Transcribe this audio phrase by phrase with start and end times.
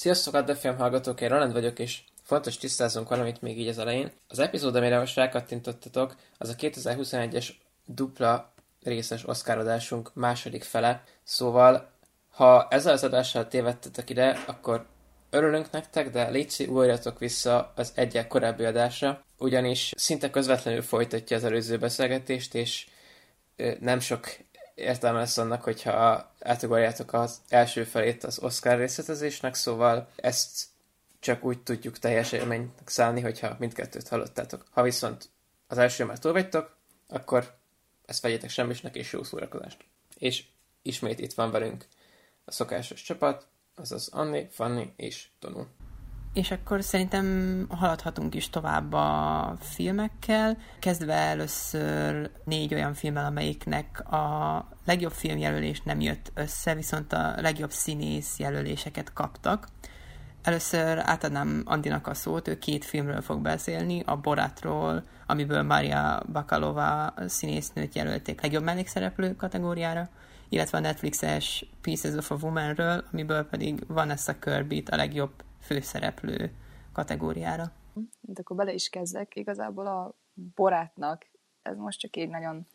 [0.00, 4.10] Sziasztok, a Film hallgatók, én Roland vagyok, és fontos tisztázunk valamit még így az elején.
[4.28, 7.48] Az epizód, amire most rákattintottatok, az a 2021-es
[7.84, 8.52] dupla
[8.82, 11.04] részes oszkárodásunk második fele.
[11.22, 11.90] Szóval,
[12.30, 14.86] ha ezzel az adással tévedtetek ide, akkor
[15.30, 21.44] örülünk nektek, de létszi ugorjatok vissza az egyek korábbi adásra, ugyanis szinte közvetlenül folytatja az
[21.44, 22.86] előző beszélgetést, és
[23.80, 24.28] nem sok
[24.80, 30.66] értelme lesz annak, hogyha átugorjátok az első felét az Oscar részletezésnek, szóval ezt
[31.20, 34.64] csak úgy tudjuk teljes élménynek szállni, hogyha mindkettőt hallottátok.
[34.70, 35.28] Ha viszont
[35.66, 36.76] az első már túl vagytok,
[37.08, 37.54] akkor
[38.06, 39.84] ezt vegyétek semmisnek és jó szórakozást.
[40.18, 40.44] És
[40.82, 41.86] ismét itt van velünk
[42.44, 45.68] a szokásos csapat, azaz Anni, Fanni és Tonul.
[46.32, 54.68] És akkor szerintem haladhatunk is tovább a filmekkel, kezdve először négy olyan filmmel, amelyiknek a
[54.84, 59.68] legjobb filmjelölés nem jött össze, viszont a legjobb színész jelöléseket kaptak.
[60.42, 67.14] Először átadnám Andinak a szót, ő két filmről fog beszélni, a Boratról, amiből Maria Bakalova
[67.26, 70.08] színésznőt jelölték legjobb mellékszereplő kategóriára,
[70.48, 76.52] illetve a Netflixes Pieces of a Woman-ről, amiből pedig Vanessa Kirby a legjobb főszereplő
[76.92, 77.72] kategóriára.
[78.20, 79.36] De akkor bele is kezdek.
[79.36, 80.14] Igazából a
[80.54, 81.26] borátnak
[81.62, 82.66] ez most csak egy nagyon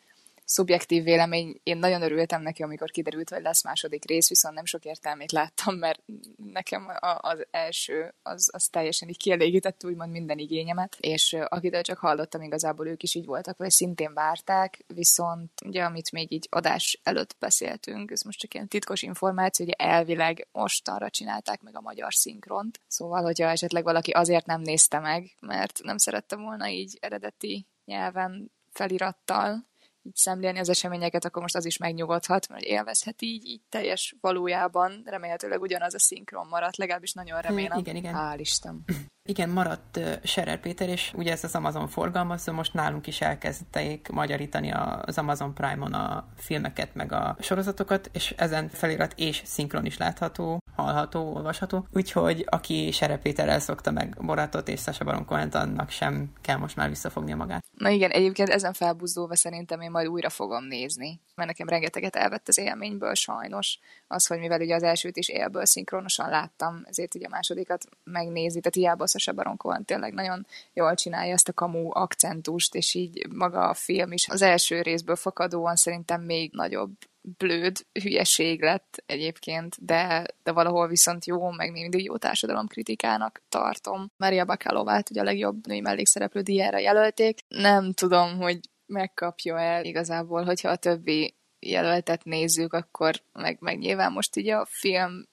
[0.46, 1.60] szubjektív vélemény.
[1.64, 5.76] Én nagyon örültem neki, amikor kiderült, hogy lesz második rész, viszont nem sok értelmét láttam,
[5.76, 6.04] mert
[6.36, 6.88] nekem
[7.18, 12.88] az első az, az teljesen így kielégített úgymond minden igényemet, és akitől csak hallottam, igazából
[12.88, 18.12] ők is így voltak, vagy szintén várták, viszont ugye, amit még így adás előtt beszéltünk,
[18.12, 23.24] ez most csak ilyen titkos információ, hogy elvileg mostanra csinálták meg a magyar szinkront, szóval,
[23.24, 29.66] hogyha esetleg valaki azért nem nézte meg, mert nem szerette volna így eredeti nyelven felirattal
[30.06, 35.02] így szemlélni az eseményeket, akkor most az is megnyugodhat, mert élvezhet így, így teljes valójában.
[35.06, 37.80] Remélhetőleg ugyanaz a szinkron maradt, legalábbis nagyon remélem.
[37.80, 38.16] Igen, igen.
[38.18, 38.84] Hál' Isten.
[39.28, 44.72] Igen, maradt Serer Péter, és ugye ez az Amazon forgalmazó, most nálunk is elkezdték magyarítani
[44.72, 50.62] az Amazon Prime-on a filmeket, meg a sorozatokat, és ezen felirat és szinkron is látható,
[50.76, 51.88] hallható, olvasható.
[51.92, 56.76] Úgyhogy aki Serer Péterrel szokta meg Boratot és Sasha Baron cohen annak sem kell most
[56.76, 57.66] már visszafognia magát.
[57.78, 62.48] Na igen, egyébként ezen felbuzdulva szerintem én majd újra fogom nézni, mert nekem rengeteget elvett
[62.48, 63.80] az élményből sajnos.
[64.08, 68.60] Az, hogy mivel ugye az elsőt is élből szinkronosan láttam, ezért ugye a másodikat megnézi,
[68.60, 73.28] tehát hiába Sasha Baron Cohen tényleg nagyon jól csinálja ezt a kamu akcentust, és így
[73.34, 76.92] maga a film is az első részből fakadóan szerintem még nagyobb
[77.38, 84.12] blőd hülyeség lett egyébként, de, de valahol viszont jó, meg még mindig jó társadalomkritikának tartom.
[84.18, 87.40] Maria Bakalovát ugye a legjobb női mellékszereplő díjára jelölték.
[87.48, 94.12] Nem tudom, hogy megkapja el igazából, hogyha a többi jelöltet nézzük, akkor meg, meg nyilván
[94.12, 95.26] most ugye a film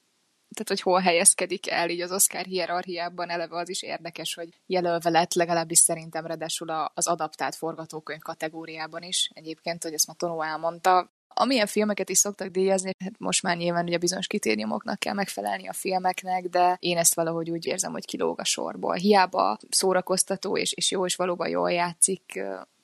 [0.55, 5.11] tehát hogy hol helyezkedik el így az Oscar hierarchiában, eleve az is érdekes, hogy jelölve
[5.11, 9.31] lett, legalábbis szerintem redesül az adaptált forgatókönyv kategóriában is.
[9.35, 13.85] Egyébként, hogy ezt már Tonó elmondta, amilyen filmeket is szoktak díjazni, hát most már nyilván
[13.85, 18.41] ugye bizonyos kritériumoknak kell megfelelni a filmeknek, de én ezt valahogy úgy érzem, hogy kilóg
[18.41, 18.95] a sorból.
[18.95, 22.43] Hiába szórakoztató és, és jó, és valóban jól játszik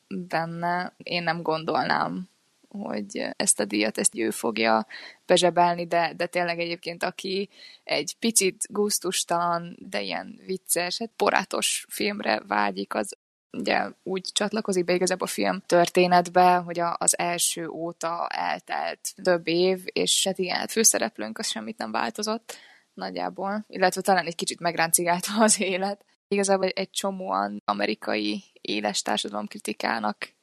[0.08, 2.28] benne, én nem gondolnám,
[2.68, 4.86] hogy ezt a díjat, ezt ő fogja
[5.26, 7.48] bezsebelni, de, de tényleg egyébként aki
[7.84, 13.16] egy picit gusztustalan, de ilyen vicces, hát porátos filmre vágyik, az
[13.52, 19.46] ugye úgy csatlakozik be igazából a film történetbe, hogy a, az első óta eltelt több
[19.46, 22.56] év, és hát igen, főszereplőnk az semmit nem változott
[22.94, 26.04] nagyjából, illetve talán egy kicsit megráncigálta az élet.
[26.28, 30.36] Igazából egy csomóan amerikai éles társadalomkritikának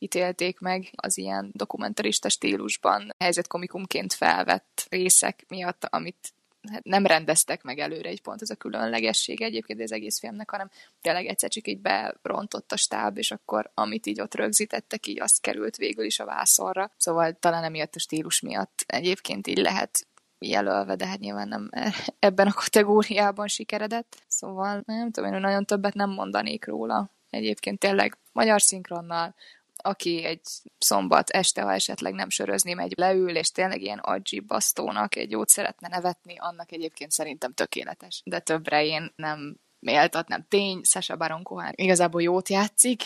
[0.00, 6.32] ítélték meg az ilyen dokumentarista stílusban helyzetkomikumként felvett részek miatt, amit
[6.68, 10.70] hát nem rendeztek meg előre egy pont ez a különlegesség egyébként az egész filmnek, hanem
[11.00, 15.40] tényleg egyszer csak így berontott a stáb, és akkor amit így ott rögzítettek, így azt
[15.40, 16.90] került végül is a vászorra.
[16.96, 20.06] Szóval talán emiatt a stílus miatt egyébként így lehet
[20.38, 21.70] jelölve, de hát nyilván nem
[22.18, 24.22] ebben a kategóriában sikeredett.
[24.28, 27.10] Szóval nem tudom, én nagyon többet nem mondanék róla.
[27.30, 29.34] Egyébként tényleg magyar szinkronnal,
[29.82, 30.40] aki egy
[30.78, 35.48] szombat este, ha esetleg nem sörözni megy, leül, és tényleg ilyen agyi basztónak egy jót
[35.48, 38.22] szeretne nevetni, annak egyébként szerintem tökéletes.
[38.24, 40.46] De többre én nem méltatnám.
[40.48, 43.02] Tény, Sasha Baron Cohen igazából jót játszik,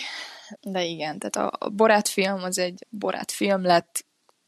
[0.60, 4.04] de igen, tehát a Borát film az egy Borát film lett,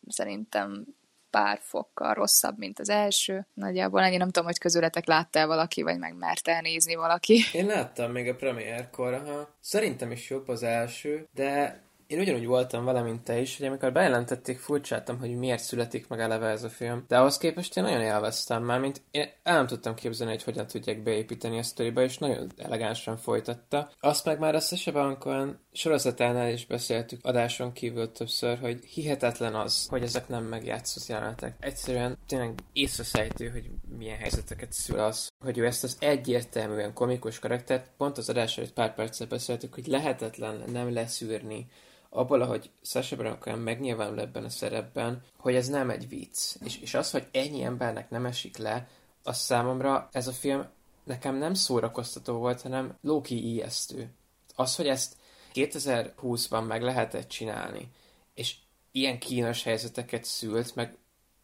[0.08, 0.86] szerintem
[1.30, 3.46] pár fokkal rosszabb, mint az első.
[3.54, 7.40] Nagyjából ennyi, nem tudom, hogy közületek látta valaki, vagy meg mert elnézni valaki.
[7.52, 12.84] Én láttam még a premierkor, ha Szerintem is jobb az első, de én ugyanúgy voltam
[12.84, 16.68] vele, mint te is, hogy amikor bejelentették, furcsáltam, hogy miért születik meg eleve ez a
[16.68, 17.04] film.
[17.08, 20.66] De ahhoz képest én nagyon élveztem már, mint én el nem tudtam képzelni, hogy hogyan
[20.66, 23.90] tudják beépíteni a sztoriba, és nagyon elegánsan folytatta.
[24.00, 29.86] Azt meg már a Sasha Baron sorozatánál is beszéltük adáson kívül többször, hogy hihetetlen az,
[29.88, 31.56] hogy ezek nem megjátszott jelenetek.
[31.60, 37.90] Egyszerűen tényleg észreszejtő, hogy milyen helyzeteket szül az, hogy ő ezt az egyértelműen komikus karaktert,
[37.96, 41.66] pont az adás előtt pár perccel beszéltük, hogy lehetetlen nem leszűrni
[42.08, 46.54] abból, ahogy Sasha Baron Cohen megnyilvánul ebben a szerepben, hogy ez nem egy vicc.
[46.64, 48.88] És, és az, hogy ennyi embernek nem esik le,
[49.22, 50.66] az számomra ez a film
[51.04, 54.10] nekem nem szórakoztató volt, hanem Loki ijesztő.
[54.54, 55.16] Az, hogy ezt
[55.54, 57.90] 2020-ban meg lehetett csinálni,
[58.34, 58.54] és
[58.92, 60.96] ilyen kínos helyzeteket szült, meg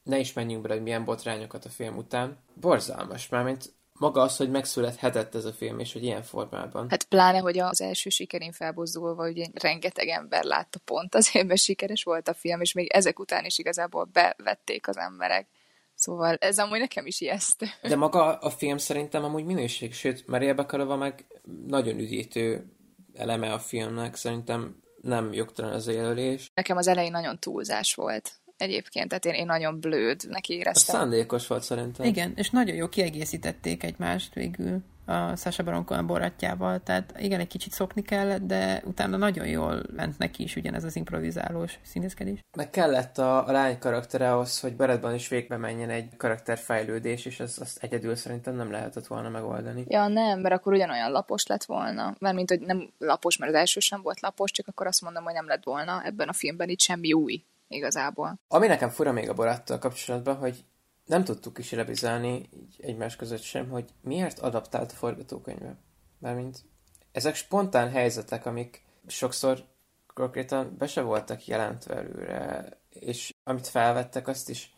[0.02, 4.50] ne is menjünk bele, hogy milyen botrányokat a film után, borzalmas, mármint maga az, hogy
[4.50, 6.86] megszülethetett ez a film, és hogy ilyen formában.
[6.90, 12.02] Hát pláne, hogy az első sikerén felbozdulva, hogy rengeteg ember látta pont azért, mert sikeres
[12.02, 15.48] volt a film, és még ezek után is igazából bevették az emberek.
[15.94, 17.66] Szóval ez amúgy nekem is ijesztő.
[17.82, 21.26] De maga a film szerintem amúgy minőség, sőt, Maria Bakalova meg
[21.66, 22.72] nagyon üdítő
[23.14, 26.50] eleme a filmnek, szerintem nem jogtalan az élőlés.
[26.54, 28.32] Nekem az elején nagyon túlzás volt
[28.62, 29.78] egyébként, tehát én, én nagyon
[30.28, 30.96] neki éreztem.
[30.96, 32.06] A szándékos volt szerintem.
[32.06, 37.46] Igen, és nagyon jó kiegészítették egymást végül a Sasha Baron Cohen borátjával, tehát igen, egy
[37.46, 42.40] kicsit szokni kellett, de utána nagyon jól ment neki is ugyanez az improvizálós színészkedés.
[42.56, 47.40] Meg kellett a, a lány karaktere ahhoz, hogy Beredban is végbe menjen egy karakterfejlődés, és
[47.40, 49.84] azt, azt egyedül szerintem nem lehetett volna megoldani.
[49.88, 52.14] Ja, nem, mert akkor ugyanolyan lapos lett volna.
[52.18, 55.24] Mert mint hogy nem lapos, mert az első sem volt lapos, csak akkor azt mondom,
[55.24, 58.40] hogy nem lett volna ebben a filmben itt semmi új igazából.
[58.48, 60.64] Ami nekem fura még a baráttal kapcsolatban, hogy
[61.04, 62.48] nem tudtuk is revizálni
[62.78, 65.76] egymás között sem, hogy miért adaptált a forgatókönyve.
[66.18, 66.64] Mármint
[67.12, 69.64] ezek spontán helyzetek, amik sokszor
[70.14, 74.71] konkrétan be se voltak jelentve előre, és amit felvettek, azt is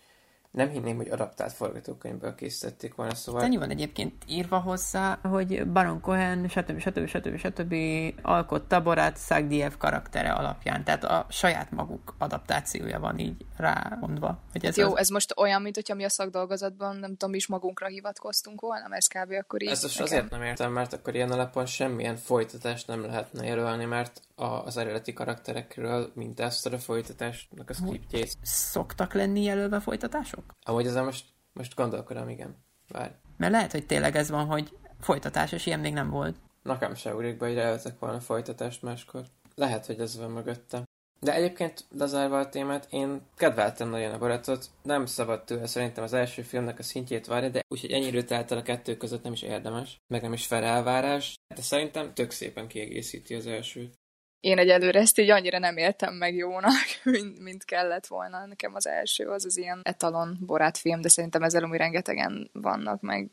[0.54, 3.42] nem hinném, hogy adaptált forgatókönyvből készítették volna, szóval...
[3.42, 6.78] Annyi van egyébként írva hozzá, hogy Baron Cohen, stb.
[6.78, 7.06] stb.
[7.06, 7.36] stb.
[7.36, 7.74] stb.
[8.22, 14.38] alkotta Borát Szagdiev karaktere alapján, tehát a saját maguk adaptációja van így rámondva.
[14.52, 14.98] Hogy ez Jó, az...
[14.98, 19.06] ez most olyan, mint hogyha mi a szakdolgozatban, nem tudom, is magunkra hivatkoztunk volna, mert
[19.10, 19.32] ez kb.
[19.32, 19.70] akkor így...
[19.70, 24.20] Ez most azért nem értem, mert akkor ilyen alapon semmilyen folytatást nem lehetne jelölni, mert
[24.34, 28.36] az eredeti karakterekről, mint ezt a folytatásnak a scriptjét.
[28.42, 30.44] Szoktak lenni jelölve folytatások?
[30.62, 32.56] Amúgy ezzel most, most gondolkodom, igen.
[32.88, 33.12] Várj.
[33.36, 36.36] Mert lehet, hogy tényleg ez van, hogy folytatás, és ilyen még nem volt.
[36.62, 39.24] Nekem se ugrik be, hogy rájöttek volna folytatást máskor.
[39.54, 40.82] Lehet, hogy ez van mögötte.
[41.20, 44.70] De egyébként lezárva a témát, én kedveltem nagyon a barátot.
[44.82, 48.62] Nem szabad tőle szerintem az első filmnek a szintjét várni, de úgyhogy ennyi időt a
[48.62, 53.34] kettő között nem is érdemes, meg nem is fel elvárás, de szerintem tök szépen kiegészíti
[53.34, 54.02] az elsőt
[54.44, 56.72] én egyelőre ezt így annyira nem éltem meg jónak,
[57.04, 58.46] mint, mint kellett volna.
[58.46, 63.30] Nekem az első az az ilyen etalon barátfilm, de szerintem ezzel úgy rengetegen vannak, meg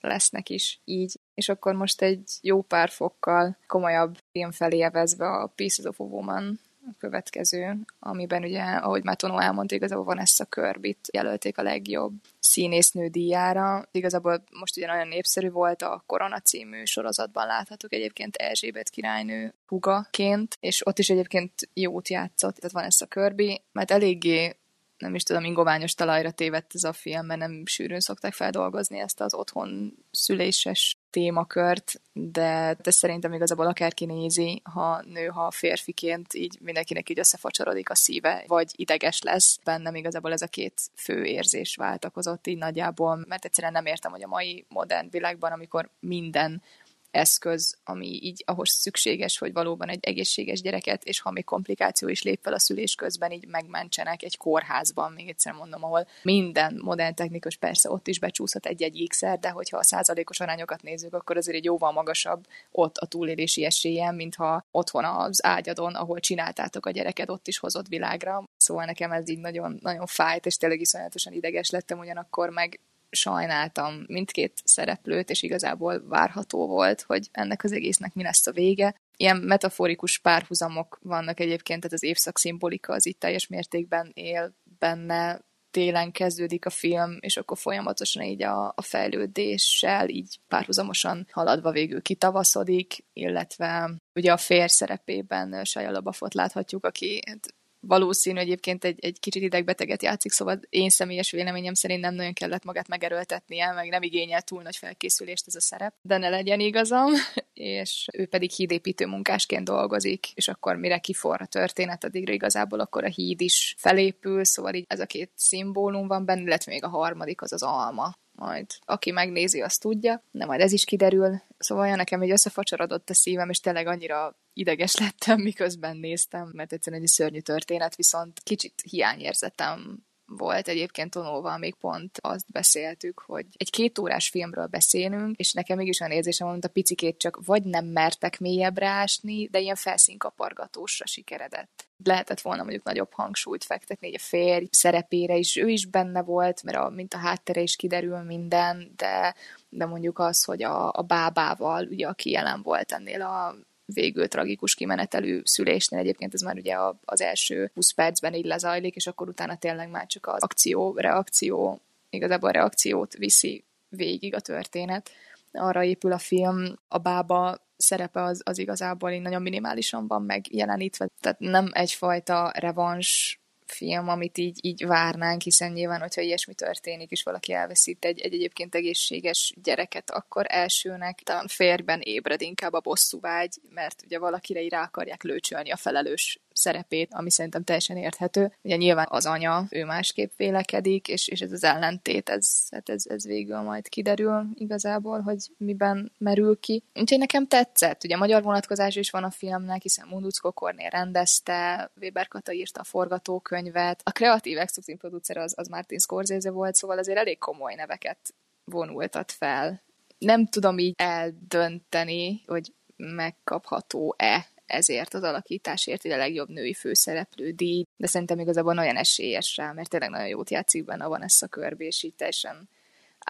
[0.00, 1.18] lesznek is így.
[1.34, 4.82] És akkor most egy jó pár fokkal komolyabb film felé
[5.18, 6.60] a Pieces of a Woman
[6.98, 12.12] következő, amiben ugye, ahogy már Tonó elmondta, igazából van ezt a körbit, jelölték a legjobb
[12.38, 13.88] színésznő díjára.
[13.90, 20.56] Igazából most ugye nagyon népszerű volt a Korona című sorozatban láthatók egyébként Erzsébet királynő hugaként,
[20.60, 22.54] és ott is egyébként jót játszott.
[22.54, 24.54] Tehát van ez a körbi, mert eléggé
[24.98, 29.20] nem is tudom, ingoványos talajra tévedt ez a film, mert nem sűrűn szokták feldolgozni ezt
[29.20, 36.58] az otthon szüléses témakört, de, de szerintem igazából akárki nézi, ha nő, ha férfiként, így
[36.60, 39.58] mindenkinek így összefacsorodik a szíve, vagy ideges lesz.
[39.64, 44.22] Bennem igazából ez a két fő érzés váltakozott így nagyjából, mert egyszerűen nem értem, hogy
[44.22, 46.62] a mai modern világban, amikor minden
[47.10, 52.22] eszköz, ami így ahhoz szükséges, hogy valóban egy egészséges gyereket, és ha még komplikáció is
[52.22, 57.14] lép fel a szülés közben, így megmentsenek egy kórházban, még egyszer mondom, ahol minden modern
[57.14, 61.56] technikus persze ott is becsúszhat egy-egy ékszer, de hogyha a százalékos arányokat nézzük, akkor azért
[61.56, 67.30] egy jóval magasabb ott a túlélési esélye, mintha otthon az ágyadon, ahol csináltátok a gyereket,
[67.30, 68.44] ott is hozott világra.
[68.56, 74.04] Szóval nekem ez így nagyon, nagyon fájt, és tényleg iszonyatosan ideges lettem, ugyanakkor meg sajnáltam
[74.06, 78.94] mindkét szereplőt, és igazából várható volt, hogy ennek az egésznek mi lesz a vége.
[79.16, 85.40] Ilyen metaforikus párhuzamok vannak egyébként, tehát az évszak szimbolika az itt teljes mértékben él benne,
[85.70, 92.02] télen kezdődik a film, és akkor folyamatosan így a, a fejlődéssel így párhuzamosan haladva végül
[92.02, 99.20] kitavaszodik, illetve ugye a fér szerepében Shia LaBeoufot láthatjuk, aki hát valószínű egyébként egy, egy
[99.20, 104.02] kicsit idegbeteget játszik, szóval én személyes véleményem szerint nem nagyon kellett magát megerőltetnie, meg nem
[104.02, 107.12] igényel túl nagy felkészülést ez a szerep, de ne legyen igazam,
[107.52, 113.04] és ő pedig hídépítő munkásként dolgozik, és akkor mire kiforra a történet, addigra igazából akkor
[113.04, 116.88] a híd is felépül, szóval így ez a két szimbólum van benne, illetve még a
[116.88, 121.42] harmadik az az alma, majd aki megnézi, azt tudja, de majd ez is kiderül.
[121.58, 126.72] Szóval olyan nekem egy összefacsarodott a szívem, és tényleg annyira ideges lettem, miközben néztem, mert
[126.72, 130.04] egyszerűen egy szörnyű történet, viszont kicsit hiányérzetem
[130.36, 135.76] volt egyébként Tonóval még pont azt beszéltük, hogy egy két órás filmről beszélünk, és nekem
[135.76, 139.74] mégis olyan érzésem van, mint a picikét csak vagy nem mertek mélyebbre ásni, de ilyen
[139.74, 141.88] felszínkapargatósra sikeredett.
[142.04, 146.62] Lehetett volna mondjuk nagyobb hangsúlyt fektetni, hogy a férj szerepére is, ő is benne volt,
[146.62, 149.34] mert a, mint a háttere is kiderül minden, de,
[149.68, 153.54] de mondjuk az, hogy a, a bábával, ugye, aki jelen volt ennél a
[153.92, 159.06] végül tragikus kimenetelű szülésnél egyébként ez már ugye az első 20 percben így lezajlik, és
[159.06, 161.80] akkor utána tényleg már csak az akció, reakció,
[162.10, 165.10] igazából a reakciót viszi végig a történet.
[165.52, 171.08] Arra épül a film, a bába szerepe az, az igazából így nagyon minimálisan van megjelenítve,
[171.20, 173.39] tehát nem egyfajta revans
[173.70, 178.34] film, amit így, így várnánk, hiszen nyilván, hogyha ilyesmi történik, és valaki elveszít egy, egy
[178.34, 184.70] egyébként egészséges gyereket, akkor elsőnek talán férben ébred inkább a bosszúvágy, mert ugye valakire így
[184.70, 188.52] rá akarják lőcsölni a felelős szerepét, ami szerintem teljesen érthető.
[188.62, 193.02] Ugye nyilván az anya, ő másképp vélekedik, és, és ez az ellentét, ez, hát ez,
[193.06, 196.82] ez végül majd kiderül igazából, hogy miben merül ki.
[196.94, 198.04] Úgyhogy nekem tetszett.
[198.04, 202.84] Ugye magyar vonatkozás is van a filmnek, hiszen Munduc Kokornél rendezte, Weber Kata írta a
[202.84, 204.00] forgatókönyvet.
[204.04, 208.18] A kreatív exkluzív producer az, az Martin Scorsese volt, szóval azért elég komoly neveket
[208.64, 209.82] vonultat fel.
[210.18, 218.06] Nem tudom így eldönteni, hogy megkapható-e ezért az alakításért a legjobb női főszereplő díj, de
[218.06, 222.14] szerintem igazából olyan esélyes rá, mert tényleg nagyon jót játszik benne a körbe, és így
[222.14, 222.68] teljesen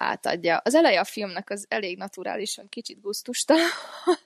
[0.00, 0.60] átadja.
[0.64, 3.68] Az eleje a filmnek az elég naturálisan kicsit gusztustalan,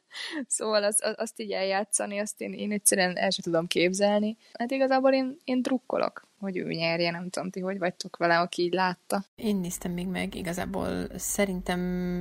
[0.46, 4.36] szóval az, az, azt így eljátszani, azt én, én egyszerűen el sem tudom képzelni.
[4.58, 8.62] Hát igazából én, én drukkolok, hogy ő nyerje, nem tudom ti, hogy vagytok vele, aki
[8.62, 9.24] így látta.
[9.36, 11.80] Én néztem még meg, igazából szerintem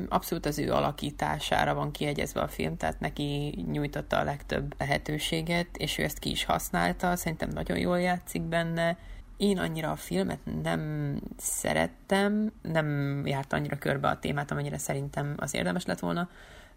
[0.10, 5.98] abszolút az ő alakítására van kiegyezve a film, tehát neki nyújtotta a legtöbb lehetőséget, és
[5.98, 8.98] ő ezt ki is használta, szerintem nagyon jól játszik benne,
[9.38, 15.54] én annyira a filmet nem szerettem, nem járt annyira körbe a témát, amennyire szerintem az
[15.54, 16.30] érdemes lett volna,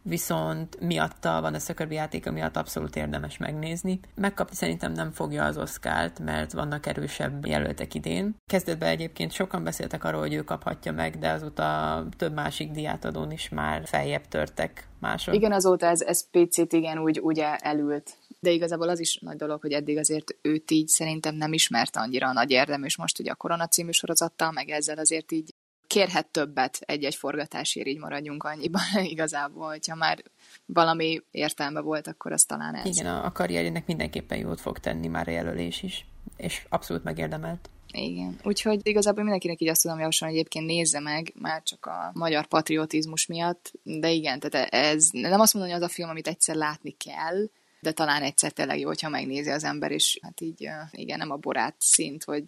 [0.08, 4.00] viszont miatta van a szökörbi játéka miatt abszolút érdemes megnézni.
[4.14, 8.36] Megkapni szerintem nem fogja az oszkárt, mert vannak erősebb jelöltek idén.
[8.46, 13.48] Kezdetben egyébként sokan beszéltek arról, hogy ő kaphatja meg, de azóta több másik diátadón is
[13.48, 15.34] már feljebb törtek mások.
[15.34, 19.60] Igen, azóta ez, ez picit igen úgy, úgy elült de igazából az is nagy dolog,
[19.60, 23.30] hogy eddig azért őt így szerintem nem ismerte annyira a nagy érdem, és most ugye
[23.30, 25.54] a Korona című sorozattal, meg ezzel azért így
[25.86, 28.82] kérhet többet egy-egy forgatásért, így maradjunk annyiban
[29.14, 30.22] igazából, hogyha már
[30.66, 32.86] valami értelme volt, akkor az talán ez.
[32.86, 37.70] Igen, a, karrierjének mindenképpen jót fog tenni már a jelölés is, és abszolút megérdemelt.
[37.92, 38.38] Igen.
[38.44, 42.46] Úgyhogy igazából mindenkinek így azt tudom javasolni, hogy egyébként nézze meg, már csak a magyar
[42.46, 46.56] patriotizmus miatt, de igen, tehát ez nem azt mondom, hogy az a film, amit egyszer
[46.56, 47.48] látni kell,
[47.80, 51.36] de talán egyszer tényleg jó, hogyha megnézi az ember, és hát így igen, nem a
[51.36, 52.44] borát szint, hogy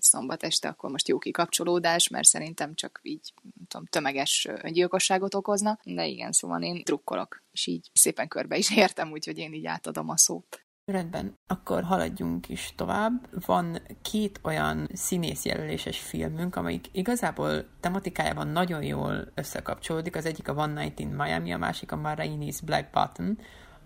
[0.00, 3.34] szombat este akkor most jó kikapcsolódás, mert szerintem csak így
[3.68, 9.10] tudom, tömeges gyilkosságot okozna, de igen, szóval én drukkolok, és így szépen körbe is értem,
[9.10, 10.62] úgyhogy én így átadom a szót.
[10.84, 13.44] Rendben, akkor haladjunk is tovább.
[13.46, 20.16] Van két olyan színészjelöléses filmünk, amelyik igazából tematikájában nagyon jól összekapcsolódik.
[20.16, 23.38] Az egyik a One Night in Miami, a másik a Marainis Black Button,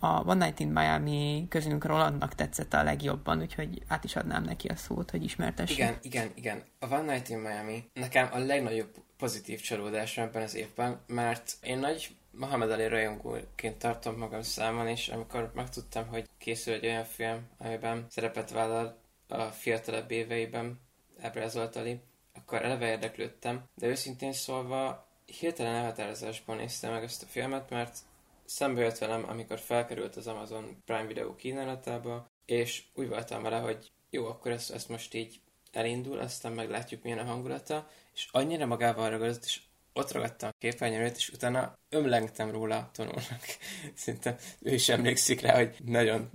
[0.03, 4.69] a One Night in Miami közünk Rolandnak tetszett a legjobban, úgyhogy át is adnám neki
[4.69, 5.75] a szót, hogy ismertesse.
[5.75, 6.63] Igen, igen, igen.
[6.79, 11.79] A One Night in Miami nekem a legnagyobb pozitív csalódás ebben az évben, mert én
[11.79, 17.47] nagy Mohamed Ali rajongóként tartom magam számon, és amikor megtudtam, hogy készül egy olyan film,
[17.59, 18.97] amiben szerepet vállal
[19.29, 20.81] a fiatalabb éveiben
[21.21, 22.01] ábrázolt Ali,
[22.35, 25.07] akkor eleve érdeklődtem, de őszintén szólva
[25.39, 27.99] hirtelen elhatározásban néztem meg ezt a filmet, mert
[28.45, 33.93] szembe jött velem, amikor felkerült az Amazon Prime Video kínálatába, és úgy voltam vele, hogy
[34.11, 35.41] jó, akkor ezt, ezt most így
[35.73, 39.61] elindul, aztán meglátjuk milyen a hangulata, és annyira magával ragadott, és
[39.93, 43.45] ott ragadtam a képernyőt, és utána ömlengtem róla Tonónak.
[43.95, 46.31] Szinte ő is emlékszik rá, hogy nagyon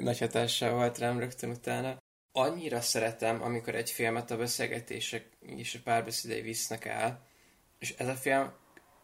[0.00, 1.96] nagy hatással volt rám rögtön utána.
[2.32, 7.26] Annyira szeretem, amikor egy filmet a beszélgetések és a párbeszédei visznek el,
[7.78, 8.52] és ez a film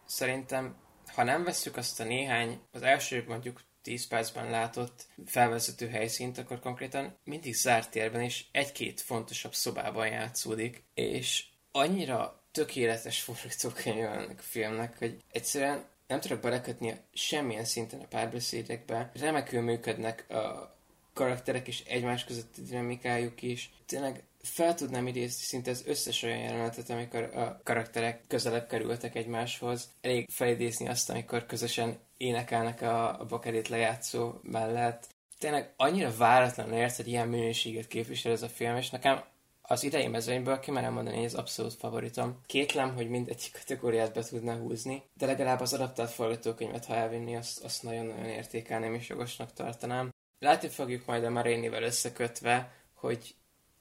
[0.07, 0.76] szerintem
[1.09, 6.61] ha nem vesszük azt a néhány, az első mondjuk 10 percben látott felvezető helyszínt, akkor
[6.61, 14.43] konkrétan mindig zárt térben és egy-két fontosabb szobában játszódik, és annyira tökéletes forgatókönyv ennek a
[14.43, 19.11] filmnek, hogy egyszerűen nem tudok belekötni semmilyen szinten a párbeszédekbe.
[19.15, 20.77] Remekül működnek a
[21.12, 23.71] karakterek és egymás közötti dinamikájuk is.
[23.87, 29.90] Tényleg fel tudnám idézni szinte az összes olyan jelenetet, amikor a karakterek közelebb kerültek egymáshoz.
[30.00, 35.07] Elég felidézni azt, amikor közösen énekelnek a, a bakerét lejátszó mellett.
[35.38, 39.25] Tényleg annyira váratlan ért, hogy ilyen minőséget képvisel ez a film, és nekem
[39.71, 42.40] az idei mezőnyből kimerem mondani, hogy ez abszolút favoritom.
[42.47, 47.64] Kétlem, hogy mindegy kategóriát be tudna húzni, de legalább az adaptált forgatókönyvet, ha elvinni, azt,
[47.64, 50.11] azt nagyon-nagyon értékelném és jogosnak tartanám.
[50.38, 53.35] Látni fogjuk majd a Marénivel összekötve, hogy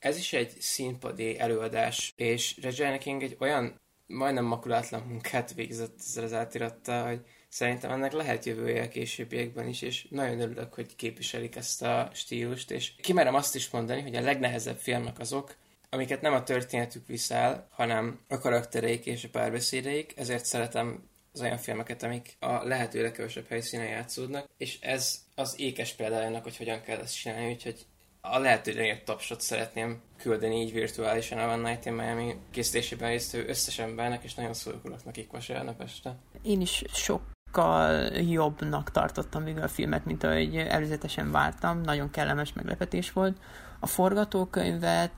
[0.07, 6.23] ez is egy színpadi előadás, és Regina King egy olyan majdnem makulátlan munkát végzett ezzel
[6.23, 11.55] az átirattal, hogy szerintem ennek lehet jövője a későbbiekben is, és nagyon örülök, hogy képviselik
[11.55, 15.55] ezt a stílust, és kimerem azt is mondani, hogy a legnehezebb filmek azok,
[15.89, 21.57] amiket nem a történetük viszel, hanem a karaktereik és a párbeszédeik, ezért szeretem az olyan
[21.57, 26.99] filmeket, amik a lehető legkevesebb helyszínen játszódnak, és ez az ékes példájának, hogy hogyan kell
[26.99, 27.85] ezt csinálni, úgyhogy
[28.31, 33.47] a lehető legnagyobb tapsot szeretném küldeni így virtuálisan a One Night in Miami készítésében résztvevő
[33.47, 36.15] összes embernek, és nagyon szurkolok nekik vasárnap este.
[36.41, 41.81] Én is sokkal jobbnak tartottam végül a filmet, mint ahogy előzetesen vártam.
[41.81, 43.37] Nagyon kellemes meglepetés volt.
[43.79, 45.11] A forgatókönyvet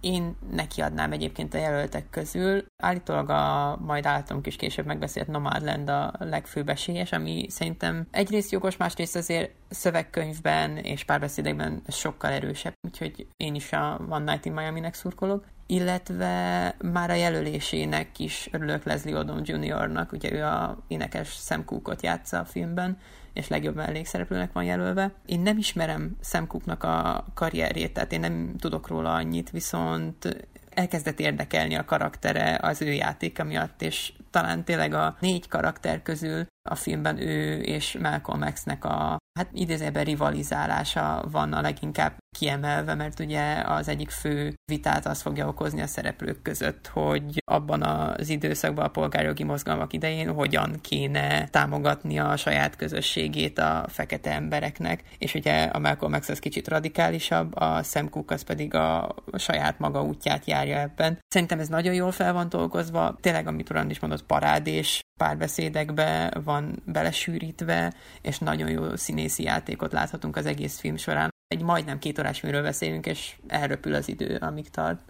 [0.00, 2.64] én neki adnám egyébként a jelöltek közül.
[2.82, 8.76] Állítólag a majd általunk is később megbeszélt Nomadland a legfőbb esélyes, ami szerintem egyrészt jogos,
[8.76, 14.94] másrészt azért szövegkönyvben és párbeszédekben sokkal erősebb, úgyhogy én is a One Night in Miami-nek
[14.94, 21.64] szurkolok illetve már a jelölésének is örülök Leslie Odom Jr.-nak, ugye ő a énekes Sam
[21.64, 22.98] Cooke-ot játsza a filmben,
[23.32, 25.12] és legjobb mellékszereplőnek van jelölve.
[25.26, 31.20] Én nem ismerem Sam Cooke-nak a karrierjét, tehát én nem tudok róla annyit, viszont elkezdett
[31.20, 36.74] érdekelni a karaktere az ő játéka miatt, és talán tényleg a négy karakter közül a
[36.74, 43.62] filmben ő és Malcolm X-nek a hát idézőben rivalizálása van a leginkább kiemelve, mert ugye
[43.66, 48.88] az egyik fő vitát az fogja okozni a szereplők között, hogy abban az időszakban a
[48.88, 55.78] polgárjogi mozgalmak idején hogyan kéne támogatni a saját közösségét a fekete embereknek, és ugye a
[55.78, 60.78] Malcolm X az kicsit radikálisabb, a Sam Cooke az pedig a saját maga útját járja
[60.78, 61.18] ebben.
[61.28, 66.82] Szerintem ez nagyon jól fel van dolgozva, tényleg, amit Urand is mondott, parádés párbeszédekbe van
[66.84, 71.28] belesűrítve, és nagyon jó színészi játékot láthatunk az egész film során.
[71.46, 75.00] Egy majdnem két órás filmről beszélünk, és elröpül az idő, amíg tart.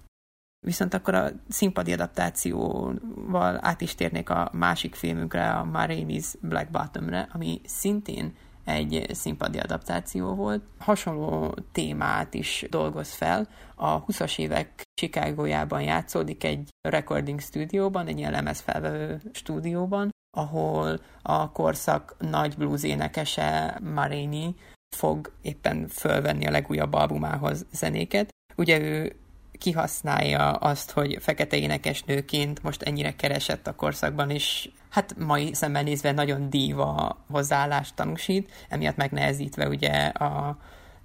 [0.67, 7.29] Viszont akkor a színpadi adaptációval át is térnék a másik filmünkre, a Marini's Black Bottomre,
[7.33, 8.35] ami szintén
[8.71, 10.63] egy színpadi adaptáció volt.
[10.79, 13.49] Hasonló témát is dolgoz fel.
[13.75, 22.17] A 20-as évek Chicagójában játszódik egy recording stúdióban, egy ilyen lemezfelvevő stúdióban, ahol a korszak
[22.19, 24.55] nagy blues énekese Marini
[24.97, 28.29] fog éppen fölvenni a legújabb albumához zenéket.
[28.57, 29.20] Ugye ő
[29.61, 36.13] kihasználja azt, hogy fekete énekesnőként most ennyire keresett a korszakban, és hát mai szemben nézve
[36.13, 40.57] nagyon díva hozzáállást tanúsít, emiatt megnehezítve ugye a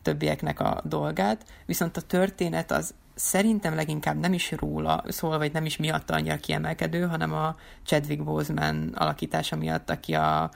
[0.01, 5.65] többieknek a dolgát, viszont a történet az szerintem leginkább nem is róla szól, vagy nem
[5.65, 10.51] is miatta annyira kiemelkedő, hanem a Chadwick Boseman alakítása miatt, aki a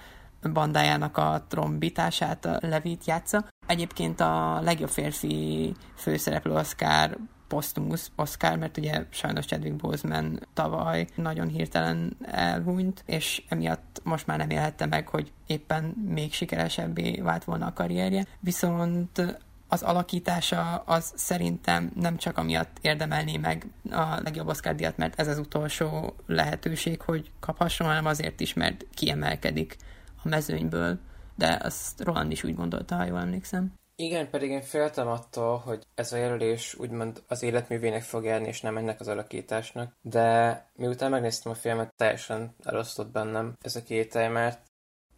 [0.54, 3.48] bandájának a trombitását, a Levit játsza.
[3.68, 7.18] Egyébként a legjobb férfi főszereplő Oscar
[7.50, 14.38] posztumusz Oscar, mert ugye sajnos Chadwick Boseman tavaly nagyon hirtelen elhunyt, és emiatt most már
[14.38, 18.26] nem élhette meg, hogy éppen még sikeresebbé vált volna a karrierje.
[18.40, 25.20] Viszont az alakítása az szerintem nem csak amiatt érdemelné meg a legjobb Oscar díjat, mert
[25.20, 29.76] ez az utolsó lehetőség, hogy kaphasson, hanem azért is, mert kiemelkedik
[30.24, 31.00] a mezőnyből,
[31.36, 33.74] de azt Roland is úgy gondolta, ha jól emlékszem.
[34.02, 38.62] Igen, pedig én féltem attól, hogy ez a jelölés úgymond az életművének fog járni, és
[38.62, 39.94] nem ennek az alakításnak.
[40.02, 44.66] De miután megnéztem a filmet, teljesen elosztott bennem ez a kételj, mert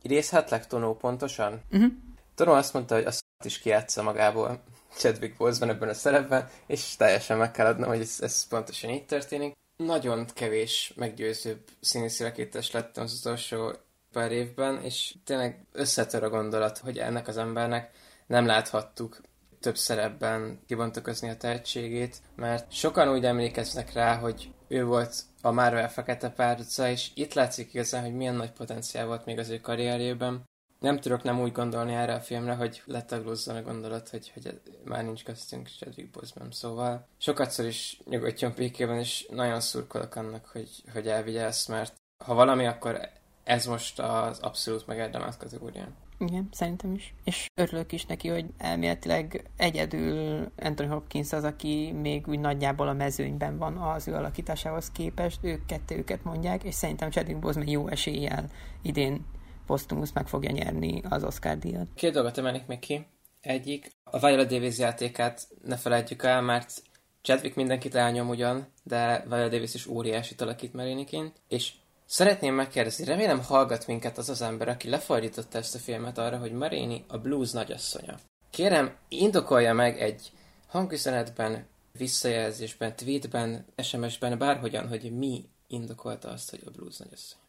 [0.02, 1.62] idézhetlek Tonó pontosan?
[1.72, 1.92] Uh-huh.
[2.36, 4.64] Tonó azt mondta, hogy azt is kiátsza magából
[4.98, 9.06] Chadwick Boseman ebben a szerepben, és teljesen meg kell adnom, hogy ez, ez pontosan így
[9.06, 9.54] történik.
[9.78, 12.24] Nagyon kevés meggyőzőbb színészi
[12.72, 13.72] lettem az utolsó
[14.12, 17.92] pár évben, és tényleg összetör a gondolat, hogy ennek az embernek
[18.32, 19.22] nem láthattuk
[19.60, 25.90] több szerepben kibontakozni a tehetségét, mert sokan úgy emlékeznek rá, hogy ő volt a Marvel
[25.90, 30.50] fekete párca, és itt látszik igazán, hogy milyen nagy potenciál volt még az ő karrierjében.
[30.80, 35.04] nem tudok nem úgy gondolni erre a filmre, hogy letaglózzon a gondolat, hogy, hogy már
[35.04, 36.52] nincs köztünk Chadwick Boseman.
[36.52, 41.94] Szóval sokatszor is nyugodjon békében, és nagyon szurkolok annak, hogy, hogy elvigye ezt, mert
[42.26, 43.10] ha valami, akkor
[43.44, 45.96] ez most az abszolút megérdemelt kategórián.
[46.22, 47.14] Igen, szerintem is.
[47.24, 52.94] És örülök is neki, hogy elméletileg egyedül Anthony Hopkins az, aki még úgy nagyjából a
[52.94, 55.40] mezőnyben van az ő alakításához képest.
[55.42, 58.50] Ők kettőket mondják, és szerintem Chadwick Boseman jó eséllyel
[58.82, 59.26] idén
[59.66, 61.88] Postumus meg fogja nyerni az Oscar díjat.
[61.96, 63.06] Két dolgot emelnék még ki.
[63.42, 66.84] Egyik, a Viola Davis játékát ne felejtjük el, mert
[67.22, 71.74] Chadwick mindenkit elnyom ugyan, de Viola Davis is óriási alakít Mariniként, és
[72.12, 76.52] Szeretném megkérdezni, remélem hallgat minket az az ember, aki lefordította ezt a filmet arra, hogy
[76.52, 78.16] Marini a blues nagyasszonya.
[78.50, 80.32] Kérem, indokolja meg egy
[80.68, 81.66] hangüzenetben,
[81.98, 87.44] visszajelzésben, tweetben, SMS-ben, bárhogyan, hogy mi indokolta azt, hogy a blues nagyasszonya.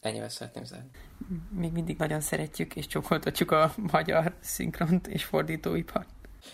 [0.00, 0.90] Ennyivel szeretném zárni.
[1.50, 6.08] Még mindig nagyon szeretjük és csokoltatjuk a magyar szinkront és fordítóipart.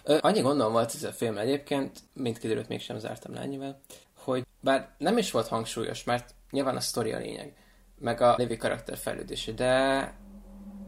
[0.04, 3.80] Ö, annyi gondom volt ez a film egyébként, mint kiderült, mégsem zártam le ennyivel,
[4.14, 7.56] hogy bár nem is volt hangsúlyos, mert nyilván a sztori a lényeg,
[7.98, 10.14] meg a lévi karakter fejlődése, de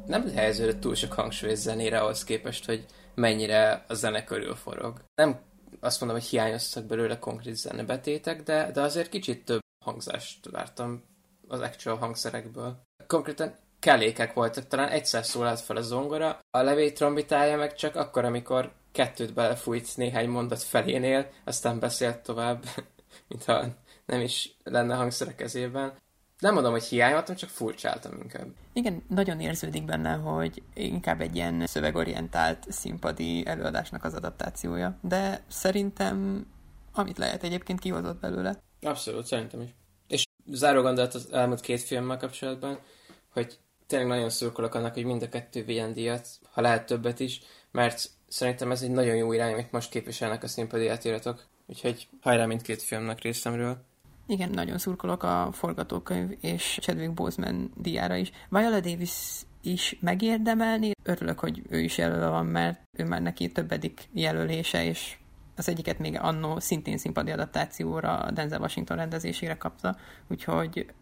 [0.06, 5.04] nem helyeződött túl sok hangsúly zenére ahhoz képest, hogy mennyire a zene körül forog.
[5.14, 5.40] Nem
[5.80, 11.02] azt mondom, hogy hiányoztak belőle konkrét zenebetétek, de, de azért kicsit több hangzást vártam
[11.48, 12.82] az actual hangszerekből.
[13.06, 18.24] Konkrétan kellékek voltak, talán egyszer szólalt fel a zongora, a levély trombitája meg csak akkor,
[18.24, 22.64] amikor kettőt belefújt néhány mondat felénél, aztán beszélt tovább,
[23.28, 23.66] mintha
[24.06, 25.92] nem is lenne hangszer a kezében.
[26.38, 28.46] Nem mondom, hogy hiányoltam, csak furcsáltam inkább.
[28.72, 34.98] Igen, nagyon érződik benne, hogy inkább egy ilyen szövegorientált színpadi előadásnak az adaptációja.
[35.00, 36.46] De szerintem,
[36.92, 38.58] amit lehet egyébként kihozott belőle.
[38.80, 39.68] Abszolút, szerintem is.
[40.06, 42.78] És záró gondolat az elmúlt két filmmel kapcsolatban,
[43.32, 47.40] hogy tényleg nagyon szurkolok annak, hogy mind a kettő vigyen díjat, ha lehet többet is,
[47.70, 51.44] mert szerintem ez egy nagyon jó irány, amit most képviselnek a színpadi átíratok.
[51.66, 53.84] Úgyhogy hajrá mindkét filmnek részemről.
[54.26, 58.30] Igen, nagyon szurkolok a forgatókönyv és Chadwick Boseman diára is.
[58.48, 60.90] Viola Davis is megérdemelni.
[61.02, 65.16] Örülök, hogy ő is jelölve van, mert ő már neki többedik jelölése, és
[65.56, 69.96] az egyiket még annó szintén színpadi adaptációra Denzel Washington rendezésére kapta,
[70.28, 70.92] úgyhogy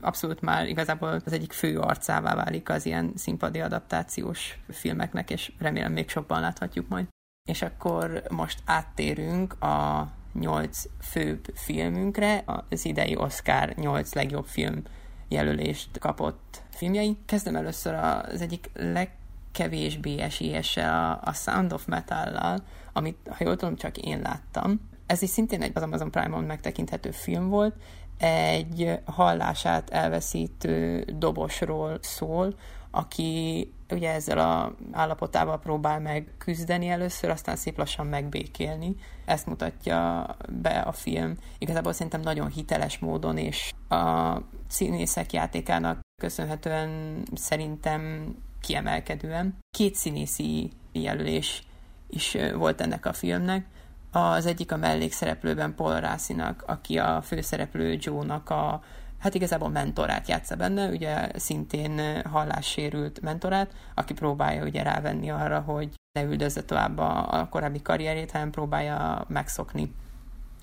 [0.00, 5.92] abszolút már igazából az egyik fő arcává válik az ilyen színpadi adaptációs filmeknek, és remélem
[5.92, 7.06] még sokban láthatjuk majd.
[7.48, 14.82] És akkor most áttérünk a nyolc főbb filmünkre, az idei Oscar nyolc legjobb film
[15.28, 17.16] jelölést kapott filmjei.
[17.26, 22.62] Kezdem először az egyik legkevésbé esélyese a Sound of Metal-lal,
[22.92, 24.88] amit, ha jól tudom, csak én láttam.
[25.06, 27.74] Ez is szintén egy az Amazon Prime-on megtekinthető film volt,
[28.18, 32.54] egy hallását elveszítő dobosról szól,
[32.90, 38.96] aki ugye ezzel a állapotával próbál meg küzdeni először, aztán szép lassan megbékélni.
[39.24, 41.36] Ezt mutatja be a film.
[41.58, 44.36] Igazából szerintem nagyon hiteles módon, és a
[44.68, 49.58] színészek játékának köszönhetően szerintem kiemelkedően.
[49.76, 51.62] Két színészi jelölés
[52.08, 53.66] is volt ennek a filmnek.
[54.12, 58.82] Az egyik a mellékszereplőben Paul Rászínak, aki a főszereplő Joe-nak a
[59.20, 65.88] hát igazából mentorát játsza benne, ugye szintén hallássérült mentorát, aki próbálja ugye rávenni arra, hogy
[66.12, 69.94] ne üldözze tovább a, a korábbi karrierét, hanem próbálja megszokni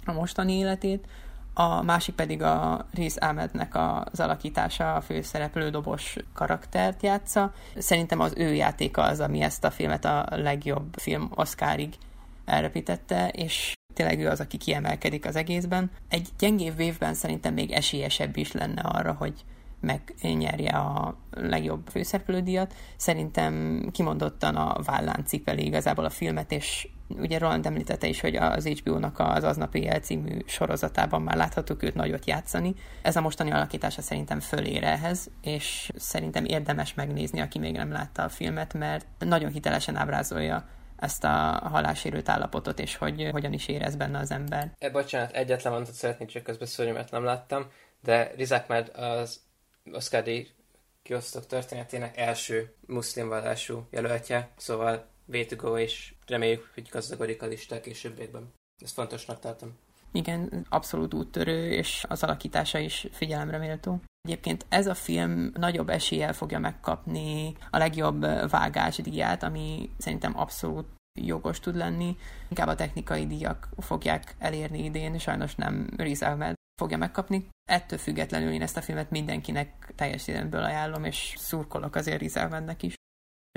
[0.05, 1.07] a mostani életét.
[1.53, 7.53] A másik pedig a Riz Ahmednek az alakítása, a főszereplő dobos karaktert játsza.
[7.77, 11.93] Szerintem az ő játéka az, ami ezt a filmet a legjobb film Oscarig
[12.45, 15.91] elrepítette, és tényleg ő az, aki kiemelkedik az egészben.
[16.09, 19.33] Egy gyengébb évben szerintem még esélyesebb is lenne arra, hogy
[19.79, 22.73] megnyerje a legjobb főszereplődíjat.
[22.97, 28.67] Szerintem kimondottan a vállán cipeli igazából a filmet, és ugye Roland említette is, hogy az
[28.67, 32.73] HBO-nak az Aznap Éjjel című sorozatában már láthatók őt nagyot játszani.
[33.01, 38.23] Ez a mostani alakítása szerintem fölér ehhez, és szerintem érdemes megnézni, aki még nem látta
[38.23, 40.65] a filmet, mert nagyon hitelesen ábrázolja
[40.97, 44.71] ezt a halásérült állapotot, és hogy hogyan is érez benne az ember.
[44.79, 47.71] E, bocsánat, egyetlen mondatot szeretnék csak közbeszólni, mert nem láttam,
[48.03, 49.41] de Rizák már az
[49.91, 50.47] Oscar díj
[51.03, 57.45] kiosztók történetének első muszlim vallású jelöltje, szóval way to go, és reméljük, hogy gazdagodik a
[57.45, 58.53] lista későbbiekben.
[58.83, 59.77] Ezt fontosnak tartom.
[60.11, 64.01] Igen, abszolút úttörő, és az alakítása is figyelemre méltó.
[64.27, 70.87] Egyébként ez a film nagyobb eséllyel fogja megkapni a legjobb vágásdíját, ami szerintem abszolút
[71.19, 72.17] jogos tud lenni.
[72.47, 77.47] Inkább a technikai díjak fogják elérni idén, sajnos nem Riz Ahmed fogja megkapni.
[77.69, 82.83] Ettől függetlenül én ezt a filmet mindenkinek teljes időből ajánlom, és szurkolok azért Riz Ahmednek
[82.83, 82.93] is.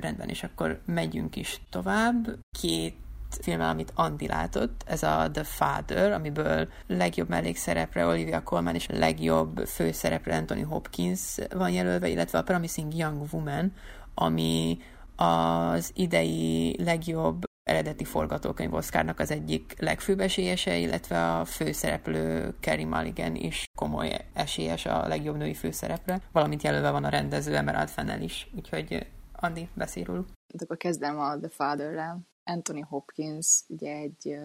[0.02, 2.38] Rendben, és akkor megyünk is tovább.
[2.59, 2.96] Két
[3.40, 9.59] film, amit Andi látott, ez a The Father, amiből legjobb mellékszerepre Olivia Colman és legjobb
[9.66, 13.73] főszerepre Anthony Hopkins van jelölve, illetve a Promising Young Woman,
[14.14, 14.79] ami
[15.16, 23.35] az idei legjobb eredeti forgatókönyv Oscarnak az egyik legfőbb esélyese, illetve a főszereplő Kerry Mulligan
[23.35, 28.51] is komoly esélyes a legjobb női főszerepre, valamint jelölve van a rendező Emerald Fennel is,
[28.57, 30.27] úgyhogy Andi, beszél róluk.
[30.59, 32.30] Akkor kezdem a The Father-rel.
[32.50, 34.36] Anthony Hopkins ugye egy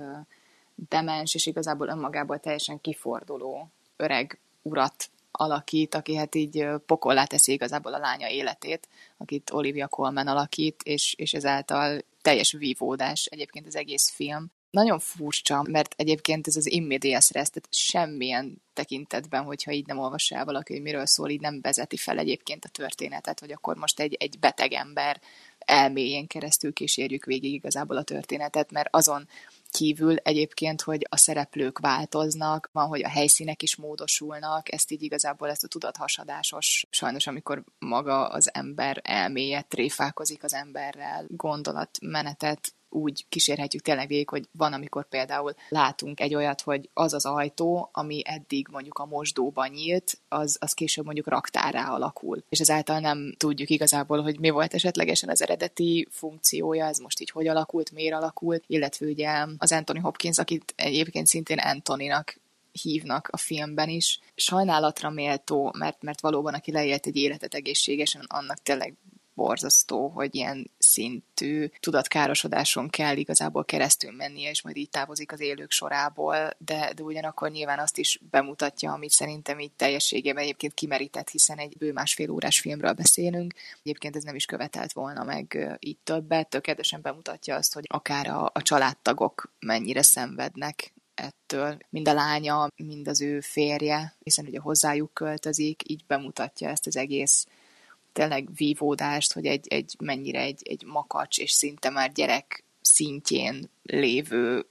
[0.75, 7.93] demens és igazából önmagából teljesen kiforduló öreg urat alakít, aki hát így pokollá teszi igazából
[7.93, 8.87] a lánya életét,
[9.17, 14.51] akit Olivia Colman alakít, és, és ezáltal teljes vívódás egyébként az egész film.
[14.69, 20.31] Nagyon furcsa, mert egyébként ez az immediate rest, tehát semmilyen tekintetben, hogyha így nem olvas
[20.31, 23.99] el valaki, hogy miről szól, így nem vezeti fel egyébként a történetet, hogy akkor most
[23.99, 25.21] egy, egy beteg ember
[25.65, 29.27] elméjén keresztül kísérjük végig igazából a történetet, mert azon
[29.75, 35.49] kívül egyébként, hogy a szereplők változnak, van, hogy a helyszínek is módosulnak, ezt így igazából
[35.49, 43.81] ezt a tudathasadásos, sajnos amikor maga az ember elméje tréfálkozik az emberrel, gondolatmenetet úgy kísérhetjük
[43.81, 48.67] tényleg végig, hogy van, amikor például látunk egy olyat, hogy az az ajtó, ami eddig
[48.71, 52.43] mondjuk a mosdóban nyílt, az, az később mondjuk raktárá alakul.
[52.49, 57.29] És ezáltal nem tudjuk igazából, hogy mi volt esetlegesen az eredeti funkciója, ez most így
[57.29, 62.39] hogy alakult, miért alakult, illetve ugye az Anthony Hopkins, akit egyébként szintén Anthonynak
[62.81, 64.19] hívnak a filmben is.
[64.35, 68.93] Sajnálatra méltó, mert, mert valóban aki leélt egy életet egészségesen, annak tényleg
[69.35, 75.71] borzasztó, hogy ilyen szintű tudatkárosodáson kell igazából keresztül mennie, és majd így távozik az élők
[75.71, 81.57] sorából, de, de ugyanakkor nyilván azt is bemutatja, amit szerintem így teljességében egyébként kimerített, hiszen
[81.57, 83.53] egy bő másfél órás filmről beszélünk.
[83.83, 88.51] Egyébként ez nem is követelt volna meg így többet, tökéletesen bemutatja azt, hogy akár a,
[88.53, 95.13] a családtagok mennyire szenvednek ettől, mind a lánya, mind az ő férje, hiszen ugye hozzájuk
[95.13, 97.45] költözik, így bemutatja ezt az egész
[98.15, 104.65] tényleg vívódást, hogy egy, egy mennyire egy, egy makacs és szinte már gyerek szintjén lévő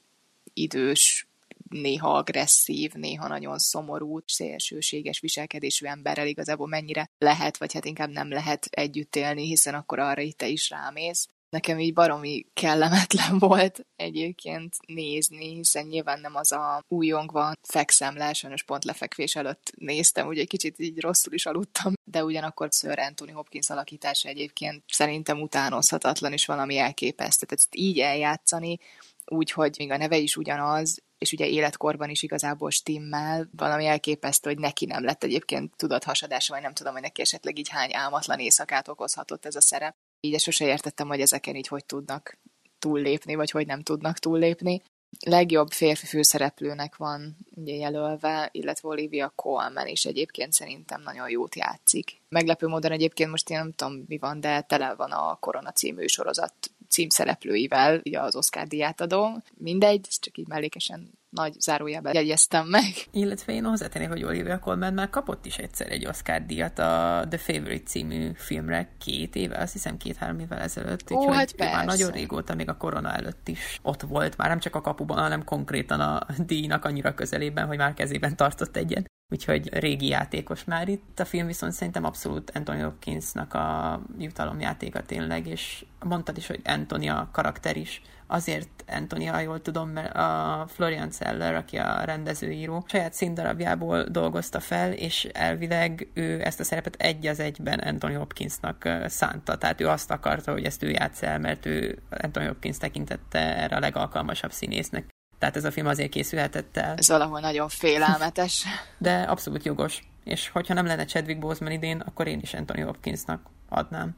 [0.55, 1.29] idős,
[1.69, 8.29] néha agresszív, néha nagyon szomorú, szélsőséges viselkedésű emberrel igazából mennyire lehet, vagy hát inkább nem
[8.29, 13.87] lehet együtt élni, hiszen akkor arra itt te is rámész nekem így baromi kellemetlen volt
[13.97, 20.27] egyébként nézni, hiszen nyilván nem az a újongva fekszem le, sajnos pont lefekvés előtt néztem,
[20.27, 26.33] ugye kicsit így rosszul is aludtam, de ugyanakkor Sir Anthony Hopkins alakítása egyébként szerintem utánozhatatlan
[26.33, 27.47] és valami elképesztő.
[27.47, 28.79] Tehát ezt így eljátszani,
[29.27, 34.59] úgyhogy még a neve is ugyanaz, és ugye életkorban is igazából stimmel, valami elképesztő, hogy
[34.59, 38.89] neki nem lett egyébként tudathasadása, vagy nem tudom, hogy neki esetleg így hány álmatlan éjszakát
[38.89, 42.39] okozhatott ez a szerep így sose értettem, hogy ezeken így hogy tudnak
[42.79, 44.83] túllépni, vagy hogy nem tudnak túllépni.
[45.27, 52.21] Legjobb férfi főszereplőnek van ugye jelölve, illetve Olivia Colman is egyébként szerintem nagyon jót játszik.
[52.29, 56.07] Meglepő módon egyébként most én nem tudom mi van, de tele van a Korona című
[56.07, 56.55] sorozat
[56.95, 59.43] címszereplőivel, ugye az Oscar díját adó.
[59.55, 62.93] Mindegy, csak így mellékesen nagy zárójelben jegyeztem meg.
[63.11, 67.39] Illetve én hozzátennék, hogy Olivia Colman már kapott is egyszer egy Oscar díjat a The
[67.39, 71.11] Favorite című filmre két éve, azt hiszem két-három évvel ezelőtt.
[71.11, 71.75] Ó, hát persze.
[71.75, 75.19] már nagyon régóta, még a korona előtt is ott volt, már nem csak a kapuban,
[75.19, 80.89] hanem konkrétan a díjnak annyira közelében, hogy már kezében tartott egyen úgyhogy régi játékos már
[80.89, 81.21] itt.
[81.21, 87.09] A film viszont szerintem abszolút Anthony Hopkinsnak a jutalomjátéka tényleg, és mondtad is, hogy Anthony
[87.09, 88.03] a karakter is.
[88.27, 94.61] Azért Anthony, ha jól tudom, mert a Florian Seller, aki a rendezőíró, saját színdarabjából dolgozta
[94.61, 99.59] fel, és elvileg ő ezt a szerepet egy az egyben Anthony Hopkinsnak szánta.
[99.59, 103.77] Tehát ő azt akarta, hogy ezt ő játsz el, mert ő Anthony Hopkins tekintette erre
[103.77, 105.14] a legalkalmasabb színésznek.
[105.45, 106.97] Tehát ez a film azért készülhetett el.
[106.97, 108.65] Ez valahol nagyon félelmetes.
[108.99, 110.03] De abszolút jogos.
[110.25, 114.17] És hogyha nem lenne Chadwick Boseman idén, akkor én is Anthony Hopkinsnak adnám.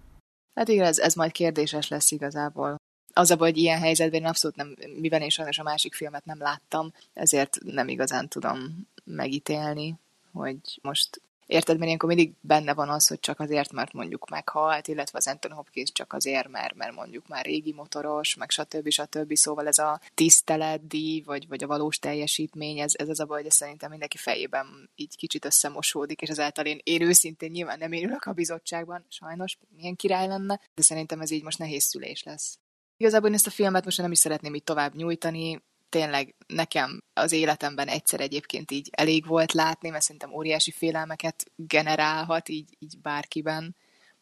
[0.54, 2.76] Hát igen, ez, ez majd kérdéses lesz igazából.
[3.12, 6.24] Az a baj, hogy ilyen helyzetben én abszolút nem, mivel én sajnos a másik filmet
[6.24, 9.94] nem láttam, ezért nem igazán tudom megítélni,
[10.32, 14.88] hogy most Érted, mert ilyenkor mindig benne van az, hogy csak azért, mert mondjuk meghalt,
[14.88, 18.88] illetve az Anthony Hopkins csak azért, mert, mert mondjuk már régi motoros, meg stb.
[18.88, 19.34] stb.
[19.34, 23.50] Szóval ez a tiszteletdíj, vagy, vagy a valós teljesítmény, ez, ez az a baj, hogy
[23.50, 28.32] szerintem mindenki fejében így kicsit összemosódik, és ezáltal én, én őszintén nyilván nem érülök a
[28.32, 32.58] bizottságban, sajnos, milyen király lenne, de szerintem ez így most nehéz szülés lesz.
[32.96, 37.32] Igazából én ezt a filmet most nem is szeretném így tovább nyújtani, tényleg nekem az
[37.32, 43.76] életemben egyszer egyébként így elég volt látni, mert szerintem óriási félelmeket generálhat így, így bárkiben,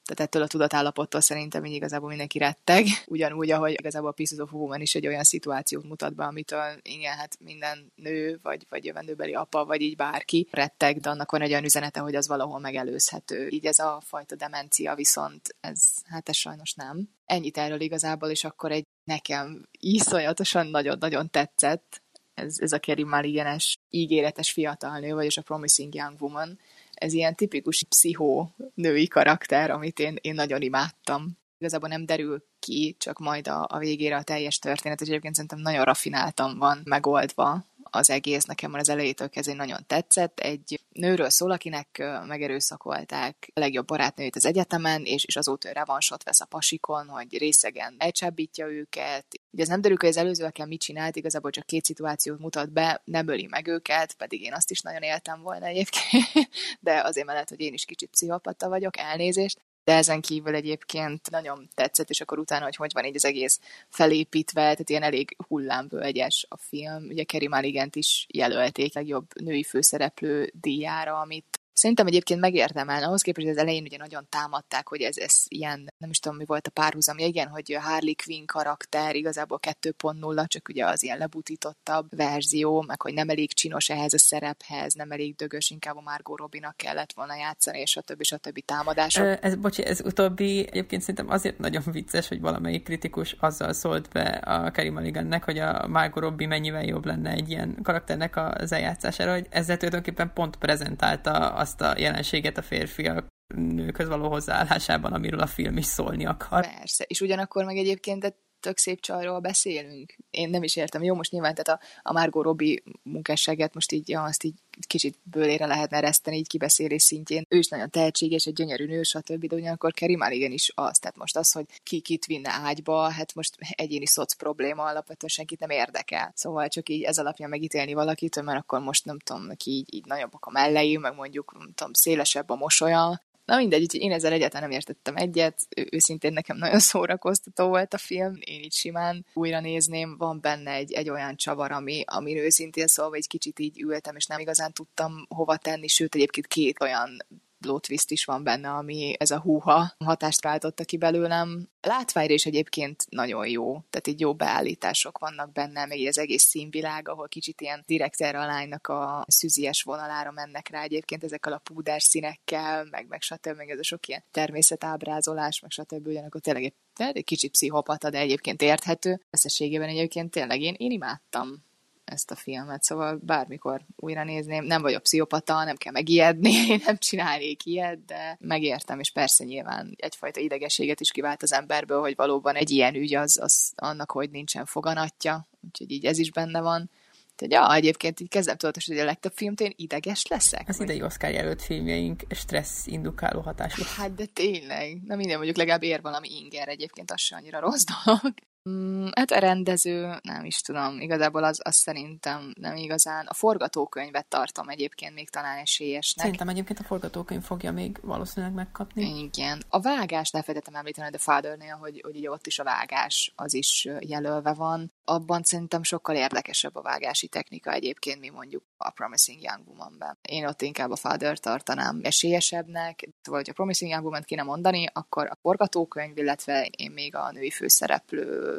[0.05, 2.87] Tehát ettől a tudatállapottól szerintem így igazából mindenki retteg.
[3.07, 7.17] Ugyanúgy, ahogy igazából a Pieces of Woman is egy olyan szituációt mutat be, amitől igen,
[7.17, 11.51] hát minden nő, vagy, vagy jövendőbeli apa, vagy így bárki retteg, de annak van egy
[11.51, 13.49] olyan üzenete, hogy az valahol megelőzhető.
[13.49, 17.09] Így ez a fajta demencia viszont ez, hát ez sajnos nem.
[17.25, 22.03] Ennyit erről igazából, és akkor egy nekem iszonyatosan nagyon-nagyon tetszett
[22.35, 26.59] ez, ez a Kerry Mulligan-es ígéretes fiatal nő, vagyis a Promising Young Woman,
[26.95, 31.39] ez ilyen tipikus pszichó női karakter, amit én, én nagyon imádtam.
[31.59, 35.59] Igazából nem derül ki, csak majd a, a végére a teljes történet, és egyébként szerintem
[35.59, 40.41] nagyon rafináltan van megoldva az egész, nekem már az elejétől kezdve nagyon tetszett.
[40.41, 46.41] Egy nőről szól, akinek megerőszakolták a legjobb barátnőjét az egyetemen, és, és azóta revansot vesz
[46.41, 49.27] a pasikon, hogy részegen elcsábítja őket.
[49.51, 53.03] Ugye ez nem derül, hogy az előzőekkel mit csinált, igazából csak két szituációt mutat be,
[53.05, 56.49] nem öli meg őket, pedig én azt is nagyon éltem volna egyébként,
[56.81, 61.69] de azért mellett, hogy én is kicsit pszichopata vagyok, elnézést de ezen kívül egyébként nagyon
[61.75, 66.47] tetszett, és akkor utána, hogy hogy van így az egész felépítve, tehát ilyen elég hullámvölgyes
[66.49, 67.05] a film.
[67.09, 73.47] Ugye Kerry Mulligant is jelölték legjobb női főszereplő díjára, amit Szerintem egyébként megérdemelne, ahhoz képest,
[73.47, 76.67] hogy az elején ugye nagyon támadták, hogy ez, ez ilyen, nem is tudom, mi volt
[76.67, 82.83] a párhuzam, igen, hogy Harley Quinn karakter igazából 2.0, csak ugye az ilyen lebutítottabb verzió,
[82.83, 86.77] meg hogy nem elég csinos ehhez a szerephez, nem elég dögös, inkább a Margot Robinak
[86.77, 89.39] kellett volna játszani, és a többi, a többi támadások.
[89.41, 94.23] Ez, bocsi, ez utóbbi egyébként szerintem azért nagyon vicces, hogy valamelyik kritikus azzal szólt be
[94.23, 99.33] a Kerry Mulligannek, hogy a Margot Robbie mennyivel jobb lenne egy ilyen karakternek az eljátszására,
[99.33, 105.47] hogy ezzel tulajdonképpen pont prezentálta azt a jelenséget a férfiak nőkhöz való hozzáállásában, amiről a
[105.47, 106.67] film is szólni akar.
[106.67, 110.17] Persze, és ugyanakkor meg egyébként tök szép csajról beszélünk.
[110.31, 111.03] Én nem is értem.
[111.03, 114.55] Jó, most nyilván tehát a, a Margot Robbie munkásságát most így, ja, azt így
[114.87, 117.47] kicsit bőlére lehetne ereszteni így kibeszélés szintjén.
[117.49, 119.47] Ő is nagyon tehetséges, egy gyönyörű nő, stb.
[119.47, 120.99] De ugyanakkor Kerry Mulligan is az.
[120.99, 125.61] Tehát most az, hogy ki kit vinne ágyba, hát most egyéni szoc probléma alapvetően senkit
[125.61, 126.33] nem érdekel.
[126.35, 130.05] Szóval csak így ez alapján megítélni valakit, mert akkor most nem tudom, neki így, így
[130.05, 134.33] nagyobbak a mellei, meg mondjuk nem tudom, szélesebb a mosolya, Na mindegy, úgyhogy én ezzel
[134.33, 135.61] egyáltalán nem értettem egyet.
[135.91, 140.17] Őszintén nekem nagyon szórakoztató volt a film, én így simán újra nézném.
[140.17, 144.27] Van benne egy, egy olyan csavar, ami, ami őszintén szólva egy kicsit így ültem, és
[144.27, 147.25] nem igazán tudtam hova tenni, sőt egyébként két olyan
[147.65, 151.69] plot is van benne, ami ez a húha hatást váltotta ki belőlem.
[151.81, 157.09] Látványra is egyébként nagyon jó, tehát így jó beállítások vannak benne, még az egész színvilág,
[157.09, 161.59] ahol kicsit ilyen direkt erre a lánynak a szűzies vonalára mennek rá egyébként ezekkel a
[161.59, 163.57] púder színekkel, meg, meg stb.
[163.57, 166.07] meg ez a sok ilyen természetábrázolás, meg stb.
[166.07, 169.21] Ugyanakkor tényleg egy, egy kicsit pszichopata, de egyébként érthető.
[169.31, 171.65] Összességében egyébként tényleg én, én imádtam
[172.05, 177.65] ezt a filmet, szóval bármikor újra nézném, nem vagyok pszichopata, nem kell megijedni, nem csinálnék
[177.65, 182.71] ilyet, de megértem, és persze nyilván egyfajta idegességet is kivált az emberből, hogy valóban egy
[182.71, 186.91] ilyen ügy az, az annak, hogy nincsen foganatja, úgyhogy így ez is benne van.
[187.37, 190.69] Tehát ja, egyébként így kezdem tudatos, hogy a legtöbb filmtől én ideges leszek.
[190.69, 193.83] Az idei Oscar jelölt filmjeink stressz indukáló hatású.
[193.97, 195.03] Hát de tényleg.
[195.03, 198.35] Na minden, mondjuk legalább ér valami inger egyébként, az se annyira rossz dolog.
[198.71, 203.27] Mm, hát a rendező, nem is tudom, igazából az, az szerintem nem igazán.
[203.27, 206.25] A forgatókönyvet tartom egyébként még talán esélyesnek.
[206.25, 209.19] Szerintem egyébként a forgatókönyv fogja még valószínűleg megkapni.
[209.19, 209.63] Igen.
[209.69, 213.55] A vágás, ne felejtettem említeni, de Fathernél, hogy, hogy ugye ott is a vágás az
[213.55, 214.93] is jelölve van.
[215.05, 220.19] Abban szerintem sokkal érdekesebb a vágási technika egyébként, mi mondjuk a Promising Young Woman-ben.
[220.23, 225.27] Én ott inkább a Father tartanám esélyesebbnek, vagy a Promising Young Woman kéne mondani, akkor
[225.27, 228.54] a forgatókönyv, illetve én még a női főszereplő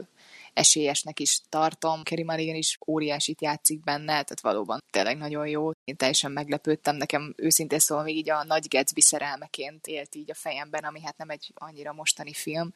[0.56, 2.04] esélyesnek is tartom.
[2.04, 5.72] Kerry Mulligan is óriásit játszik benne, tehát valóban tényleg nagyon jó.
[5.84, 10.36] Én teljesen meglepődtem, nekem őszintén szóval még így a Nagy Gatsby szerelmeként élt így a
[10.36, 12.74] fejemben, ami hát nem egy annyira mostani film.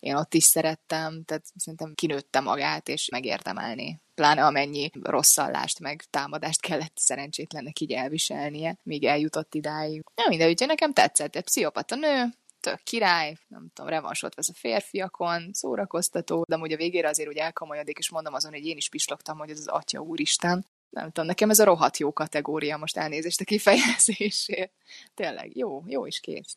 [0.00, 6.60] Én ott is szerettem, tehát szerintem kinőtte magát, és megérdemelni pláne amennyi rosszallást meg támadást
[6.60, 10.02] kellett szerencsétlennek így elviselnie, míg eljutott idáig.
[10.14, 12.24] Nem minden, úgyhogy nekem tetszett, egy pszichopata nő,
[12.62, 17.36] tök király, nem tudom, revansot vesz a férfiakon, szórakoztató, de amúgy a végére azért úgy
[17.36, 20.66] elkamolyodik, és mondom azon, hogy én is pislogtam, hogy ez az atya úristen.
[20.90, 24.72] Nem tudom, nekem ez a rohadt jó kategória, most elnézést a kifejezésért.
[25.14, 26.56] Tényleg, jó, jó is kész.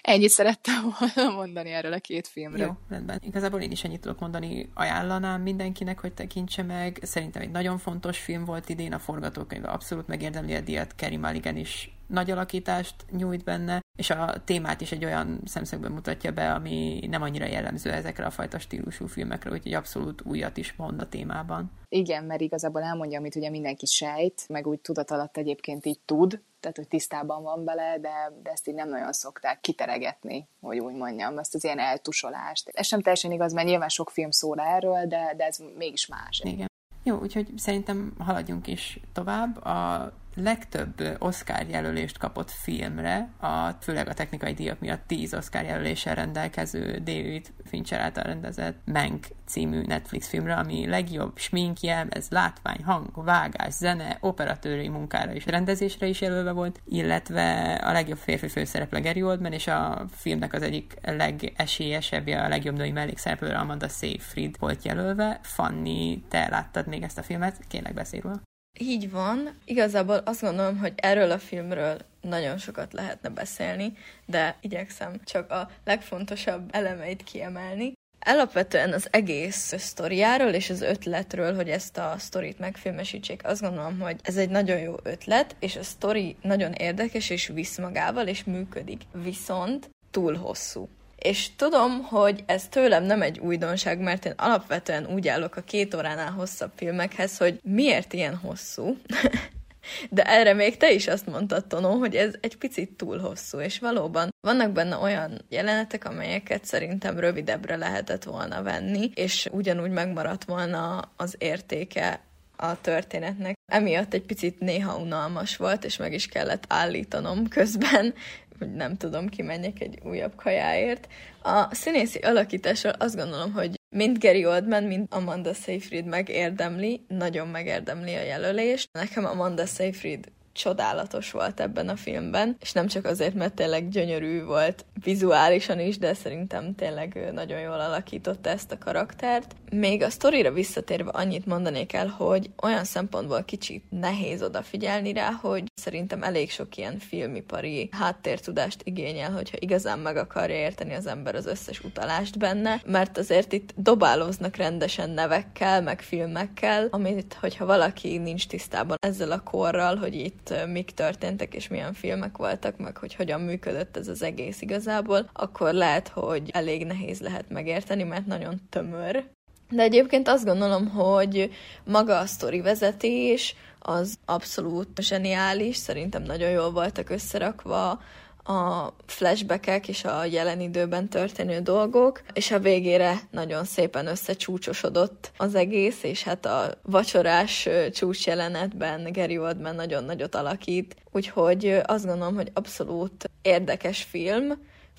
[0.00, 2.66] Ennyit szerettem volna mondani erről a két filmről.
[2.66, 3.20] Jó, rendben.
[3.24, 6.98] Igazából én is ennyit tudok mondani, ajánlanám mindenkinek, hogy tekintse meg.
[7.02, 11.56] Szerintem egy nagyon fontos film volt idén, a forgatókönyv abszolút megérdemli a díjat, Kerry Mulligan
[11.56, 17.06] is nagy alakítást nyújt benne, és a témát is egy olyan szemszögből mutatja be, ami
[17.10, 21.70] nem annyira jellemző ezekre a fajta stílusú filmekre, úgyhogy abszolút újat is mond a témában.
[21.88, 26.42] Igen, mert igazából elmondja, amit ugye mindenki sejt, meg úgy tudat alatt egyébként így tud,
[26.62, 30.94] tehát hogy tisztában van vele, de, de ezt így nem nagyon szokták kiteregetni, hogy úgy
[30.94, 32.68] mondjam, ezt az ilyen eltusolást.
[32.68, 36.40] Ez sem teljesen igaz, mert nyilván sok film szól erről, de, de ez mégis más.
[36.44, 36.70] Igen.
[37.02, 39.64] Jó, úgyhogy szerintem haladjunk is tovább.
[39.64, 46.14] A legtöbb Oscar jelölést kapott filmre, a, főleg a technikai díjak miatt 10 Oscar jelöléssel
[46.14, 53.24] rendelkező David Fincher által rendezett Mank című Netflix filmre, ami legjobb smink, jelmez, látvány, hang,
[53.24, 59.22] vágás, zene, operatőri munkára és rendezésre is jelölve volt, illetve a legjobb férfi főszereplő Gary
[59.22, 65.38] Oldman, és a filmnek az egyik legesélyesebbje, a legjobb női mellékszereplőre Amanda Seyfried volt jelölve.
[65.42, 67.60] Fanni, te láttad még ezt a filmet?
[67.68, 68.51] Kérlek, beszélj róla.
[68.78, 69.58] Így van.
[69.64, 73.92] Igazából azt gondolom, hogy erről a filmről nagyon sokat lehetne beszélni,
[74.26, 77.92] de igyekszem csak a legfontosabb elemeit kiemelni.
[78.24, 84.20] Alapvetően az egész sztoriáról és az ötletről, hogy ezt a sztorit megfilmesítsék, azt gondolom, hogy
[84.22, 89.02] ez egy nagyon jó ötlet, és a sztori nagyon érdekes, és visz magával, és működik.
[89.12, 90.88] Viszont túl hosszú.
[91.22, 95.94] És tudom, hogy ez tőlem nem egy újdonság, mert én alapvetően úgy állok a két
[95.94, 98.96] óránál hosszabb filmekhez, hogy miért ilyen hosszú.
[100.10, 103.78] De erre még te is azt mondtad, Tonó, hogy ez egy picit túl hosszú, és
[103.78, 111.12] valóban vannak benne olyan jelenetek, amelyeket szerintem rövidebbre lehetett volna venni, és ugyanúgy megmaradt volna
[111.16, 112.20] az értéke
[112.56, 113.54] a történetnek.
[113.72, 118.14] Emiatt egy picit néha unalmas volt, és meg is kellett állítanom közben,
[118.62, 121.08] hogy nem tudom, kimenjek egy újabb kajáért.
[121.42, 128.14] A színészi alakításról azt gondolom, hogy mind Gary Oldman, mind Amanda Seyfried megérdemli, nagyon megérdemli
[128.14, 128.88] a jelölést.
[128.92, 134.44] Nekem Amanda Seyfried csodálatos volt ebben a filmben, és nem csak azért, mert tényleg gyönyörű
[134.44, 139.54] volt vizuálisan is, de szerintem tényleg nagyon jól alakította ezt a karaktert.
[139.70, 145.64] Még a sztorira visszatérve annyit mondanék el, hogy olyan szempontból kicsit nehéz odafigyelni rá, hogy
[145.74, 151.46] szerintem elég sok ilyen filmipari háttértudást igényel, hogyha igazán meg akarja érteni az ember az
[151.46, 158.46] összes utalást benne, mert azért itt dobálóznak rendesen nevekkel, meg filmekkel, amit, hogyha valaki nincs
[158.46, 163.40] tisztában ezzel a korral, hogy itt mik történtek és milyen filmek voltak, meg hogy hogyan
[163.40, 169.24] működött ez az egész igazából, akkor lehet, hogy elég nehéz lehet megérteni, mert nagyon tömör.
[169.70, 171.50] De egyébként azt gondolom, hogy
[171.84, 178.00] maga a sztori vezetés az abszolút zseniális, szerintem nagyon jól voltak összerakva
[178.44, 185.54] a flashbackek és a jelen időben történő dolgok, és a végére nagyon szépen összecsúcsosodott az
[185.54, 192.34] egész, és hát a vacsorás csúcs jelenetben Gary Oldman nagyon nagyot alakít, úgyhogy azt gondolom,
[192.34, 194.52] hogy abszolút érdekes film,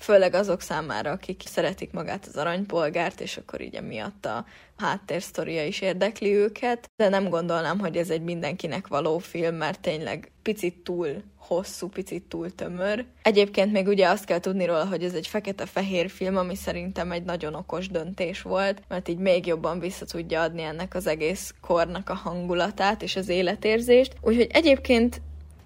[0.04, 4.44] főleg azok számára, akik szeretik magát az aranypolgárt, és akkor így emiatt a
[4.76, 10.32] háttérsztoria is érdekli őket, de nem gondolnám, hogy ez egy mindenkinek való film, mert tényleg
[10.42, 13.04] picit túl hosszú, picit túl tömör.
[13.22, 17.24] Egyébként még ugye azt kell tudni róla, hogy ez egy fekete-fehér film, ami szerintem egy
[17.24, 22.10] nagyon okos döntés volt, mert így még jobban vissza tudja adni ennek az egész kornak
[22.10, 24.12] a hangulatát és az életérzést.
[24.20, 25.20] Úgyhogy egyébként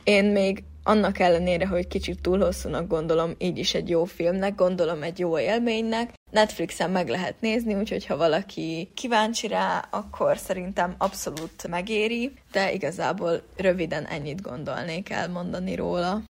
[0.05, 5.03] én még annak ellenére, hogy kicsit túl hosszúnak gondolom, így is egy jó filmnek, gondolom
[5.03, 6.13] egy jó élménynek.
[6.31, 13.43] Netflixen meg lehet nézni, úgyhogy ha valaki kíváncsi rá, akkor szerintem abszolút megéri, de igazából
[13.57, 16.23] röviden ennyit gondolnék elmondani róla.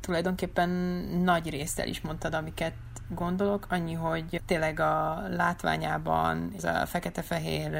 [0.00, 0.68] Tulajdonképpen
[1.24, 2.74] nagy részt is mondtad, amiket
[3.14, 7.70] gondolok, annyi, hogy tényleg a látványában ez a fekete-fehér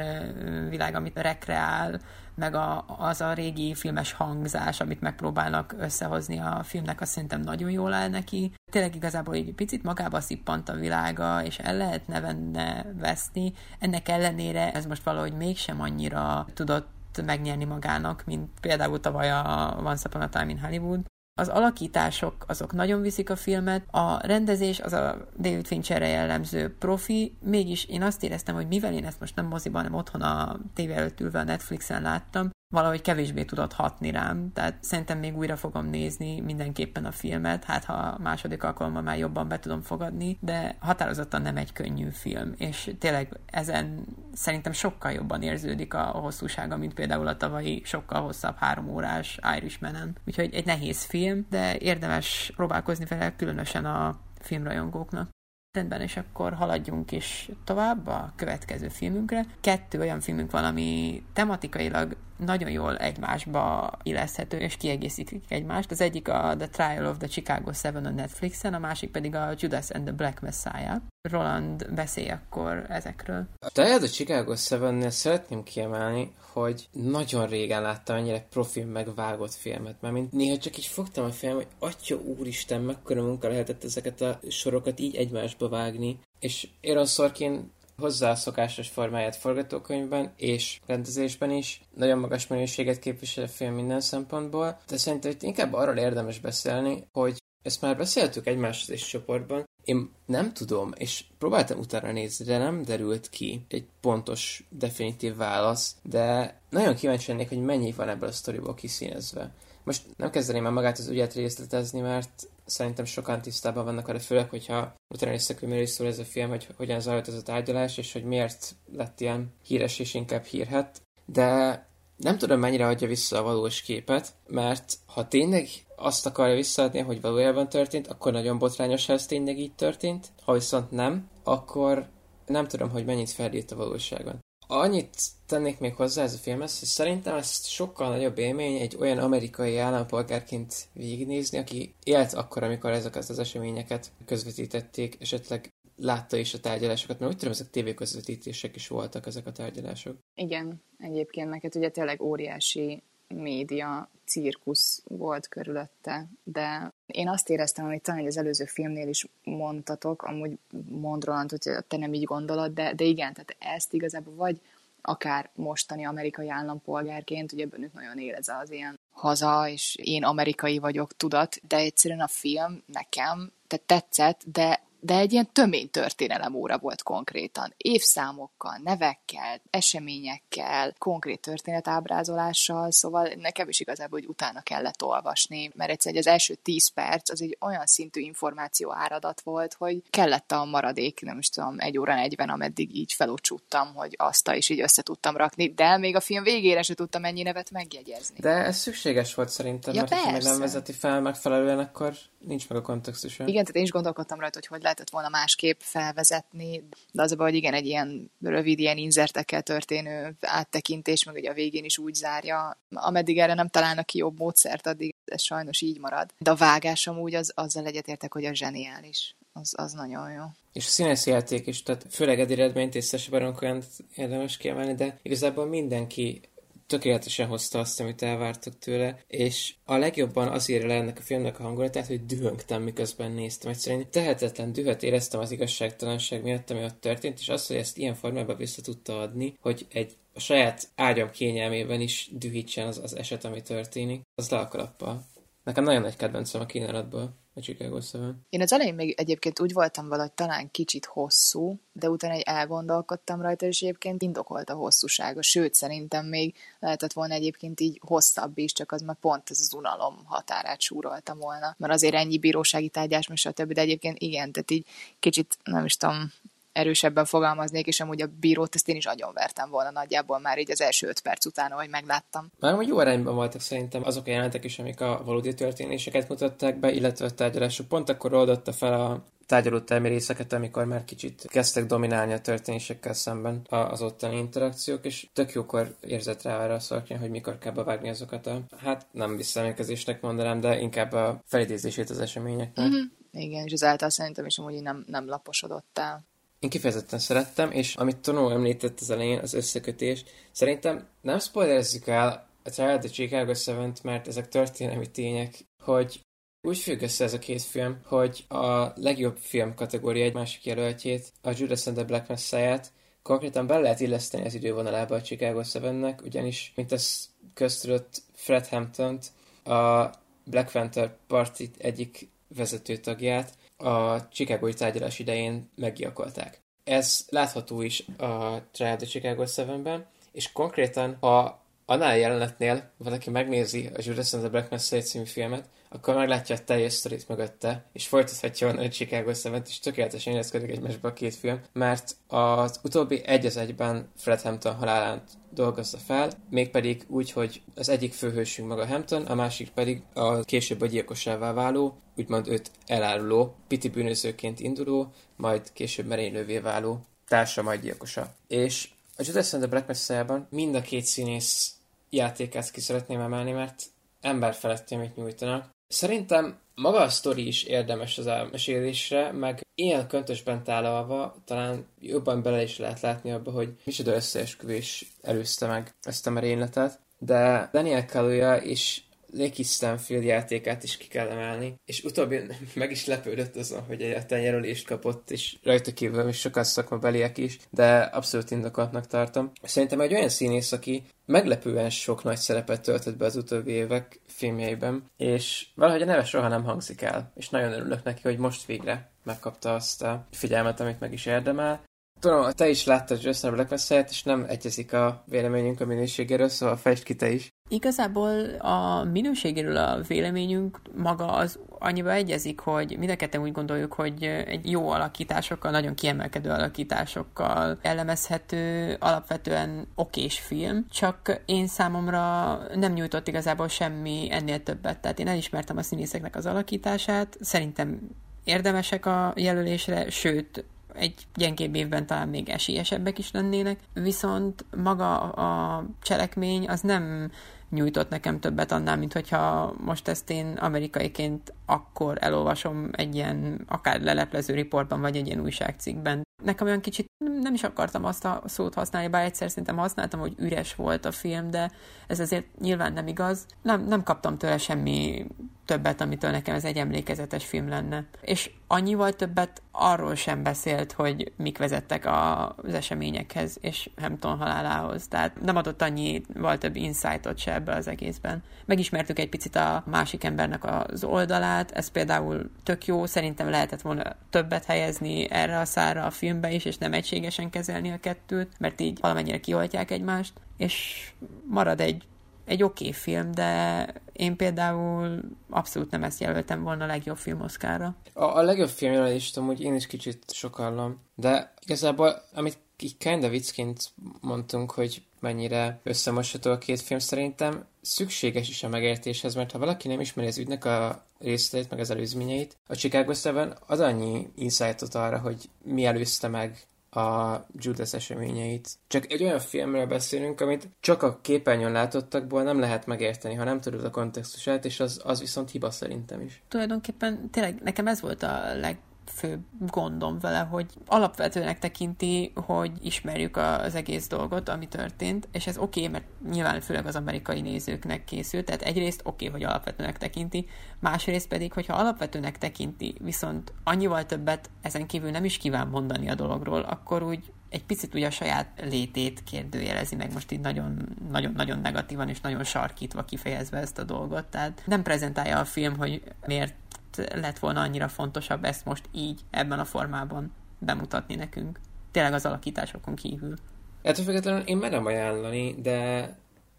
[0.69, 1.99] világ, amit rekreál,
[2.35, 7.69] meg a, az a régi filmes hangzás, amit megpróbálnak összehozni a filmnek, azt szerintem nagyon
[7.69, 8.51] jól áll neki.
[8.71, 13.53] Tényleg igazából egy picit magába szippant a világa, és el lehetne benne veszni.
[13.79, 16.91] Ennek ellenére ez most valahogy mégsem annyira tudott
[17.25, 21.12] megnyerni magának, mint például tavaly a Once Upon a Time in Hollywood.
[21.35, 27.37] Az alakítások azok nagyon viszik a filmet, a rendezés az a David Fincherre jellemző profi,
[27.41, 30.93] mégis én azt éreztem, hogy mivel én ezt most nem moziban, hanem otthon a tévé
[30.93, 35.85] előtt ülve a Netflixen láttam, valahogy kevésbé tudott hatni rám, tehát szerintem még újra fogom
[35.85, 40.75] nézni mindenképpen a filmet, hát ha a második alkalommal már jobban be tudom fogadni, de
[40.79, 46.93] határozottan nem egy könnyű film, és tényleg ezen szerintem sokkal jobban érződik a hosszúsága, mint
[46.93, 50.15] például a tavalyi sokkal hosszabb három órás Irishmanen.
[50.27, 55.29] Úgyhogy egy nehéz film, de érdemes próbálkozni vele, különösen a filmrajongóknak.
[55.77, 59.45] Rendben, és akkor haladjunk is tovább a következő filmünkre.
[59.61, 65.91] Kettő olyan filmünk van, ami tematikailag nagyon jól egymásba illeszthető, és kiegészítik egymást.
[65.91, 69.53] Az egyik a The Trial of the Chicago 7 a Netflixen, a másik pedig a
[69.57, 71.01] Judas and the Black Messiah.
[71.29, 73.47] Roland, beszélj akkor ezekről.
[73.59, 80.01] A of the Chicago 7-nél szeretném kiemelni, hogy nagyon régen láttam ennyire profil megvágott filmet,
[80.01, 84.21] mert mint néha csak így fogtam a film, hogy atya úristen, mekkora munka lehetett ezeket
[84.21, 91.51] a sorokat így egymásba vágni, és Aaron Sorkin hozzá a szokásos formáját forgatókönyvben és rendezésben
[91.51, 91.81] is.
[91.95, 97.07] Nagyon magas minőséget képvisel a film minden szempontból, de szerintem itt inkább arról érdemes beszélni,
[97.11, 102.57] hogy ezt már beszéltük egymáshoz és csoportban, én nem tudom, és próbáltam utána nézni, de
[102.57, 108.29] nem derült ki egy pontos, definitív válasz, de nagyon kíváncsi lennék, hogy mennyi van ebből
[108.29, 109.51] a sztoriból kiszínezve.
[109.83, 114.49] Most nem kezdeném el magát az ügyet részletezni, mert szerintem sokan tisztában vannak arra, főleg,
[114.49, 117.97] hogyha utána néztek, hogy miről szól ez a film, hogy hogyan zajlott ez a tárgyalás,
[117.97, 121.01] és hogy miért lett ilyen híres és inkább hírhet.
[121.25, 121.81] De
[122.17, 127.21] nem tudom, mennyire adja vissza a valós képet, mert ha tényleg azt akarja visszaadni, hogy
[127.21, 130.31] valójában történt, akkor nagyon botrányos, ha ez tényleg így történt.
[130.43, 132.07] Ha viszont nem, akkor
[132.45, 134.39] nem tudom, hogy mennyit felít a valóságon.
[134.75, 135.15] Annyit
[135.45, 139.77] tennék még hozzá ez a filmhez, hogy szerintem ez sokkal nagyobb élmény egy olyan amerikai
[139.77, 147.19] állampolgárként végignézni, aki élt akkor, amikor ezeket az eseményeket közvetítették, esetleg látta is a tárgyalásokat,
[147.19, 150.17] mert úgy tudom, ezek tévéközvetítések is voltak ezek a tárgyalások.
[150.35, 158.01] Igen, egyébként neked ugye tényleg óriási média cirkusz volt körülötte, de én azt éreztem, hogy
[158.01, 160.57] talán az előző filmnél is mondtatok, amúgy
[160.89, 164.61] mond Roland, hogy te nem így gondolod, de, de igen, tehát ezt igazából vagy
[165.01, 171.17] akár mostani amerikai állampolgárként, ugye bennük nagyon él az ilyen haza, és én amerikai vagyok
[171.17, 176.77] tudat, de egyszerűen a film nekem tehát tetszett, de de egy ilyen tömény történelem óra
[176.77, 177.73] volt konkrétan.
[177.77, 186.21] Évszámokkal, nevekkel, eseményekkel, konkrét történetábrázolással, szóval nekem is igazából, hogy utána kellett olvasni, mert egyszerűen
[186.21, 191.21] az első tíz perc az egy olyan szintű információ áradat volt, hogy kellett a maradék,
[191.21, 195.37] nem is tudom, egy óra 40, ameddig így felocsúttam, hogy azt is így össze tudtam
[195.37, 198.39] rakni, de még a film végére se tudtam ennyi nevet megjegyezni.
[198.39, 202.13] De ez szükséges volt szerintem, ja, mert ha nem vezeti fel megfelelően, akkor
[202.47, 203.39] nincs meg a kontextus.
[203.39, 207.35] Igen, tehát én is gondolkodtam rajta, hogy hogy lehetett volna másképp felvezetni, de az a
[207.35, 211.97] baj, hogy igen, egy ilyen rövid, ilyen inzertekkel történő áttekintés, meg ugye a végén is
[211.97, 216.33] úgy zárja, ameddig erre nem találnak ki jobb módszert, addig ez sajnos így marad.
[216.37, 219.35] De a vágás amúgy az, azzal egyetértek, hogy a zseniális.
[219.53, 220.43] Az, az nagyon jó.
[220.73, 223.83] És a színészi játék is, tehát főleg Eddie Redmayne és Sacha Baron
[224.15, 226.41] érdemes kiemelni, de igazából mindenki
[226.87, 231.63] tökéletesen hozta azt, amit elvártak tőle, és a legjobban azért le ennek a filmnek a
[231.63, 233.71] hangulatát, hogy dühöngtem, miközben néztem.
[233.71, 238.15] Egyszerűen tehetetlen dühöt éreztem az igazságtalanság miatt, ami ott történt, és azt, hogy ezt ilyen
[238.15, 243.45] formában vissza tudta adni, hogy egy a saját ágyam kényelmében is dühítsen az, az eset,
[243.45, 245.25] ami történik, az le a kalappal.
[245.63, 248.21] Nekem nagyon nagy kedvencem a kínálatból a Chicago 7.
[248.49, 253.41] Én az elején még egyébként úgy voltam valahogy talán kicsit hosszú, de utána egy elgondolkodtam
[253.41, 255.41] rajta, és egyébként indokolt a hosszúsága.
[255.41, 259.73] Sőt, szerintem még lehetett volna egyébként így hosszabb is, csak az már pont ez az
[259.73, 261.75] unalom határát súroltam volna.
[261.77, 264.85] Mert azért ennyi bírósági tárgyás, és többi, de egyébként igen, tehát így
[265.19, 266.31] kicsit, nem is tudom,
[266.73, 270.81] erősebben fogalmaznék, és amúgy a bírót ezt én is vertem volna nagyjából már így az
[270.81, 272.51] első öt perc után, ahogy megláttam.
[272.59, 276.79] Már hogy jó arányban voltak szerintem azok a jelentek is, amik a valódi történéseket mutatták
[276.79, 281.85] be, illetve a tárgyalások pont akkor oldotta fel a tárgyaló részeket, amikor már kicsit kezdtek
[281.85, 287.17] dominálni a történésekkel szemben az ottani interakciók, és tök jókor érzett rá arra a szorkja,
[287.17, 292.19] hogy mikor kell bevágni azokat a, hát nem visszaemlékezésnek mondanám, de inkább a felidézését az
[292.19, 292.87] eseményeknek.
[292.87, 293.03] Mm-hmm.
[293.31, 296.23] Igen, és ezáltal szerintem is amúgy nem, nem laposodott el.
[296.63, 302.47] Én kifejezetten szerettem, és amit Tonó említett az elején, az összekötés, szerintem nem spoilerezzük el
[302.63, 306.19] a Trial the Chicago 7 mert ezek történelmi tények, hogy
[306.61, 311.31] úgy függ össze ez a két film, hogy a legjobb film kategória egy másik jelöltjét,
[311.41, 312.91] a Judas and the Black Messiah-t,
[313.21, 319.19] konkrétan be lehet illeszteni az idővonalába a Chicago 7-nek, ugyanis, mint ez köztudott Fred hampton
[319.63, 320.09] a
[320.43, 323.53] Black Panther Party egyik vezető tagját,
[323.83, 326.61] a Chicagói tárgyalás idején meggyilkolták.
[326.83, 333.89] Ez látható is a Trial of Chicago 7-ben, és konkrétan, ha annál jelenetnél valaki megnézi
[333.93, 338.07] a Judas and the Black Messiah című filmet, akkor meglátja a teljes sztorit mögötte, és
[338.07, 343.21] folytathatja onnan a Chicago 7 és tökéletesen illeszkedik egymásba a két film, mert az utóbbi
[343.25, 348.87] egy az egyben Fred Hampton halálát dolgozza fel, mégpedig úgy, hogy az egyik főhősünk maga
[348.87, 355.13] Hampton, a másik pedig a később a gyilkosává váló, úgymond őt eláruló, piti bűnözőként induló,
[355.35, 358.33] majd később merénylővé váló társa, majd gyilkosa.
[358.47, 361.75] És a Judas and the Black Messiah-ban mind a két színész
[362.09, 363.83] játékát ki szeretném emelni, mert
[364.21, 365.69] emberfeletti, amit nyújtanak.
[365.87, 372.63] Szerintem maga a sztori is érdemes az elmesélésre, meg ilyen köntösben tálalva talán jobban bele
[372.63, 376.99] is lehet látni abba, hogy micsoda összeesküvés előzte meg ezt a merényletet.
[377.17, 382.39] De Daniel Kaluuya is Lakey Stanfield játékát is ki kell emelni, és utóbbi
[382.75, 387.59] meg is lepődött azon, hogy egyáltalán jelölést kapott, és rajta kívül is sokan szakmabeliek is,
[387.69, 389.51] de abszolút indokoltnak tartom.
[389.61, 395.03] Szerintem egy olyan színész, aki meglepően sok nagy szerepet töltött be az utóbbi évek filmjeiben,
[395.17, 399.11] és valahogy a neve soha nem hangzik el, és nagyon örülök neki, hogy most végre
[399.23, 401.83] megkapta azt a figyelmet, amit meg is érdemel.
[402.19, 406.77] Tudom, te is láttad Justin Black messiah és nem egyezik a véleményünk a minőségéről, szóval
[406.77, 407.52] fejtsd ki te is.
[407.69, 414.23] Igazából a minőségéről a véleményünk maga az annyiba egyezik, hogy mind a úgy gondoljuk, hogy
[414.23, 423.27] egy jó alakításokkal, nagyon kiemelkedő alakításokkal elemezhető, alapvetően okés film, csak én számomra nem nyújtott
[423.27, 424.99] igazából semmi ennél többet.
[424.99, 427.99] Tehát én elismertem a színészeknek az alakítását, szerintem
[428.43, 430.65] érdemesek a jelölésre, sőt,
[430.95, 437.31] egy gyengébb évben talán még esélyesebbek is lennének, viszont maga a cselekmény az nem
[437.69, 444.01] nyújtott nekem többet annál, mint hogyha most ezt én amerikaiként akkor elolvasom egy ilyen akár
[444.01, 446.21] leleplező riportban, vagy egy ilyen újságcikkben.
[446.43, 447.05] Nekem olyan kicsit
[447.41, 451.11] nem is akartam azt a szót használni, bár egyszer szerintem használtam, hogy üres volt a
[451.11, 451.71] film, de
[452.07, 453.45] ez azért nyilván nem igaz.
[453.61, 455.25] Nem, nem kaptam tőle semmi
[455.65, 458.05] többet, amitől nekem ez egy emlékezetes film lenne.
[458.21, 465.07] És annyival többet arról sem beszélt, hogy mik vezettek az eseményekhez és Hampton halálához.
[465.07, 468.43] Tehát nem adott annyival több insightot se ebbe az egészben.
[468.65, 474.15] Megismertük egy picit a másik embernek az oldalát, ez például tök jó, szerintem lehetett volna
[474.29, 478.81] többet helyezni erre a szára a filmbe is, és nem egységesen kezelni a kettőt, mert
[478.81, 481.07] így valamennyire kioltják egymást, és
[481.49, 482.03] marad egy
[482.45, 485.19] egy oké okay film, de én például
[485.49, 487.95] abszolút nem ezt jelöltem volna a legjobb film Oscarra.
[488.13, 493.29] A, a legjobb film jelölést amúgy én is kicsit sokallom, de igazából amit így kinda
[493.29, 493.91] viccként
[494.21, 499.87] mondtunk, hogy mennyire összemosható a két film, szerintem szükséges is a megértéshez, mert ha valaki
[499.87, 504.95] nem ismeri az ügynek a részleteit, meg az előzményeit, a Chicago 7 az annyi insightot
[504.95, 508.69] arra, hogy mi előzte meg a Judas eseményeit.
[508.87, 513.61] Csak egy olyan filmről beszélünk, amit csak a képernyőn látottakból nem lehet megérteni, ha nem
[513.61, 516.43] tudod a kontextusát, és az, az viszont hiba szerintem is.
[516.47, 518.77] Tulajdonképpen tényleg nekem ez volt a leg
[519.09, 525.57] fő gondom vele, hogy alapvetőnek tekinti, hogy ismerjük az egész dolgot, ami történt, és ez
[525.57, 529.97] oké, okay, mert nyilván főleg az amerikai nézőknek készült, tehát egyrészt oké, okay, hogy alapvetőnek
[529.97, 530.47] tekinti,
[530.79, 536.15] másrészt pedig, hogyha alapvetőnek tekinti, viszont annyival többet ezen kívül nem is kíván mondani a
[536.15, 542.09] dologról, akkor úgy egy picit ugye a saját létét kérdőjelezi meg most így nagyon-nagyon negatívan
[542.09, 544.25] és nagyon sarkítva kifejezve ezt a dolgot.
[544.25, 546.55] Tehát nem prezentálja a film, hogy miért
[546.97, 551.59] lett volna annyira fontosabb ezt most így, ebben a formában bemutatni nekünk.
[551.91, 553.35] Tényleg az alakításokon kívül.
[553.81, 556.09] Ettől függetlenül én merem ajánlani, de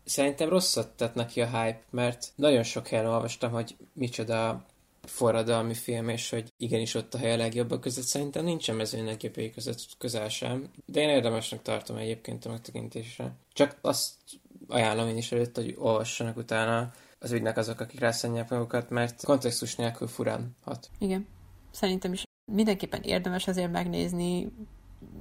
[0.04, 4.64] szerintem rosszat tett neki a hype, mert nagyon sok helyen olvastam, hogy micsoda
[5.02, 8.04] forradalmi film, és hogy igenis ott a hely a legjobbak között.
[8.04, 13.32] Szerintem nincsen mezőny legjobbjai között közel sem, de én érdemesnek tartom egyébként a megtekintésre.
[13.52, 14.14] Csak azt
[14.68, 16.92] ajánlom én is előtt, hogy olvassanak utána
[17.24, 20.90] az ügynek azok, akik rászánják magukat, mert kontextus nélkül furán hat.
[20.98, 21.26] Igen.
[21.70, 22.22] Szerintem is
[22.52, 24.52] mindenképpen érdemes azért megnézni.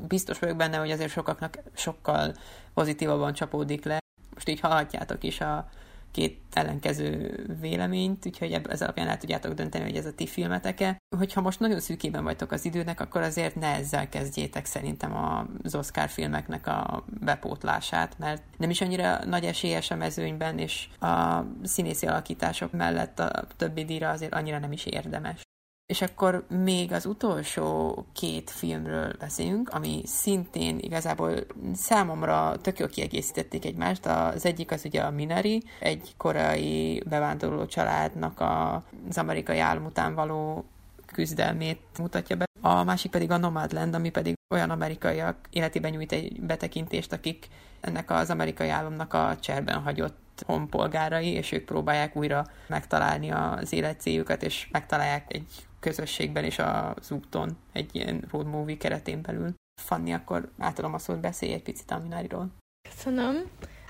[0.07, 2.33] Biztos vagyok benne, hogy azért sokaknak sokkal
[2.73, 3.97] pozitívabban csapódik le.
[4.33, 5.69] Most így hallhatjátok is a
[6.13, 10.97] két ellenkező véleményt, úgyhogy ez alapján el tudjátok dönteni, hogy ez a ti filmetek-e.
[11.17, 15.15] Hogyha most nagyon szűkében vagytok az időnek, akkor azért ne ezzel kezdjétek szerintem
[15.63, 21.41] az Oscar filmeknek a bepótlását, mert nem is annyira nagy esélyes a mezőnyben, és a
[21.63, 25.41] színészi alakítások mellett a többi díjra azért annyira nem is érdemes.
[25.85, 31.33] És akkor még az utolsó két filmről beszélünk, ami szintén igazából
[31.73, 34.05] számomra tök jól kiegészítették egymást.
[34.05, 40.65] Az egyik az ugye a Minari, egy korai bevándorló családnak az amerikai állam után való
[41.05, 42.45] küzdelmét mutatja be.
[42.61, 47.47] A másik pedig a Nomadland, ami pedig olyan amerikaiak életében nyújt egy betekintést, akik
[47.81, 54.43] ennek az amerikai államnak a cserben hagyott honpolgárai, és ők próbálják újra megtalálni az életcéljukat,
[54.43, 59.53] és megtalálják egy közösségben és az úton egy ilyen road movie keretén belül.
[59.81, 62.49] Fanni, akkor átadom a szót, beszélj egy picit a Minariról.
[62.89, 63.35] Köszönöm.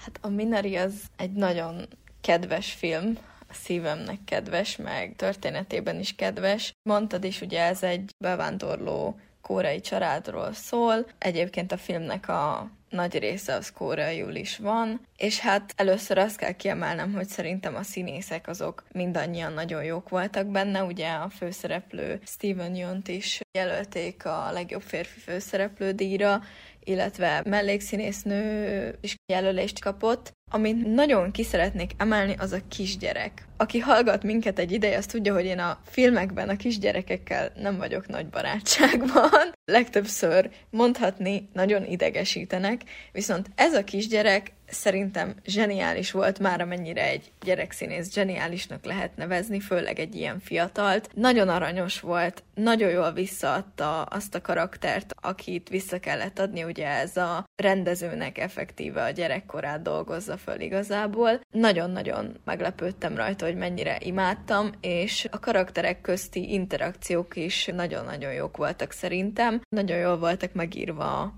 [0.03, 1.87] Hát a Minari az egy nagyon
[2.21, 3.17] kedves film,
[3.47, 6.71] a szívemnek kedves, meg történetében is kedves.
[6.89, 11.05] Mondtad is, ugye ez egy bevándorló kórai családról szól.
[11.17, 16.51] Egyébként a filmnek a nagy része az koreaiul is van, és hát először azt kell
[16.51, 22.75] kiemelnem, hogy szerintem a színészek azok mindannyian nagyon jók voltak benne, ugye a főszereplő Steven
[22.75, 26.41] Yont is jelölték a legjobb férfi főszereplő díjra,
[26.83, 30.31] illetve mellékszínésznő is jelölést kapott.
[30.51, 33.47] Amit nagyon ki szeretnék emelni, az a kisgyerek.
[33.57, 38.07] Aki hallgat minket egy ideje, az tudja, hogy én a filmekben a kisgyerekekkel nem vagyok
[38.07, 39.29] nagy barátságban.
[39.71, 48.13] Legtöbbször mondhatni nagyon idegesítenek, viszont ez a kisgyerek szerintem zseniális volt már, amennyire egy gyerekszínész
[48.13, 51.09] zseniálisnak lehet nevezni, főleg egy ilyen fiatalt.
[51.13, 57.17] Nagyon aranyos volt, nagyon jól visszaadta azt a karaktert, akit vissza kellett adni, ugye ez
[57.17, 61.39] a rendezőnek effektíve a gyerekkorát dolgozza föl igazából.
[61.51, 68.91] Nagyon-nagyon meglepődtem rajta, hogy mennyire imádtam, és a karakterek közti interakciók is nagyon-nagyon jók voltak
[68.91, 69.61] szerintem.
[69.69, 71.33] Nagyon jól voltak megírva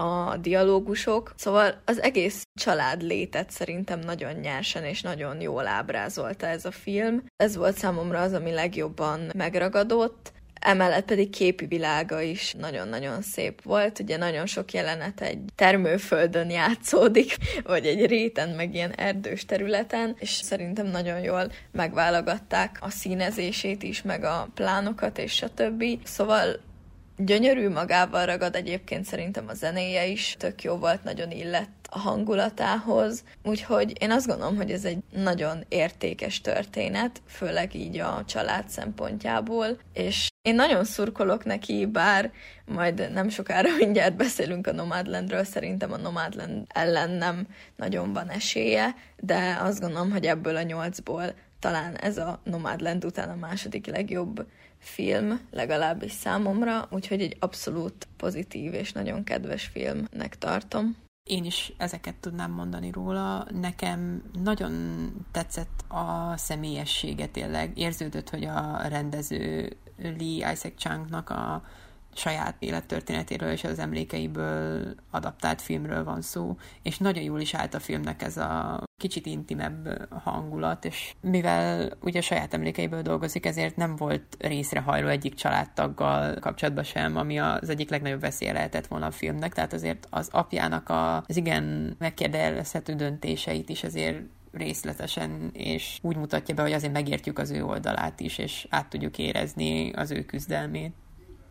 [0.00, 6.64] a dialógusok, szóval az egész család létet szerintem nagyon nyersen és nagyon jól ábrázolta ez
[6.64, 7.24] a film.
[7.36, 13.98] Ez volt számomra az, ami legjobban megragadott, Emellett pedig képi világa is nagyon-nagyon szép volt.
[13.98, 20.30] Ugye nagyon sok jelenet egy termőföldön játszódik, vagy egy réten, meg ilyen erdős területen, és
[20.30, 25.84] szerintem nagyon jól megválogatták a színezését is, meg a plánokat, és stb.
[26.04, 26.60] Szóval
[27.24, 33.24] gyönyörű magával ragad egyébként szerintem a zenéje is, tök jó volt, nagyon illett a hangulatához,
[33.42, 39.78] úgyhogy én azt gondolom, hogy ez egy nagyon értékes történet, főleg így a család szempontjából,
[39.92, 42.32] és én nagyon szurkolok neki, bár
[42.64, 47.46] majd nem sokára mindjárt beszélünk a Nomadlandről, szerintem a Nomadland ellen nem
[47.76, 53.28] nagyon van esélye, de azt gondolom, hogy ebből a nyolcból talán ez a Nomadland után
[53.28, 54.46] a második legjobb
[54.80, 60.96] film, legalábbis számomra, úgyhogy egy abszolút pozitív és nagyon kedves filmnek tartom.
[61.30, 63.46] Én is ezeket tudnám mondani róla.
[63.60, 64.72] Nekem nagyon
[65.30, 67.78] tetszett a személyessége tényleg.
[67.78, 71.64] Érződött, hogy a rendező Lee Isaac Changnak a
[72.14, 77.80] saját élettörténetéről és az emlékeiből adaptált filmről van szó, és nagyon jól is állt a
[77.80, 84.36] filmnek ez a kicsit intimebb hangulat, és mivel ugye saját emlékeiből dolgozik, ezért nem volt
[84.38, 89.72] részrehajló egyik családtaggal kapcsolatban sem, ami az egyik legnagyobb veszélye lehetett volna a filmnek, tehát
[89.72, 94.20] azért az apjának a, az igen megkérdelezhető döntéseit is azért
[94.52, 99.18] részletesen, és úgy mutatja be, hogy azért megértjük az ő oldalát is, és át tudjuk
[99.18, 100.92] érezni az ő küzdelmét.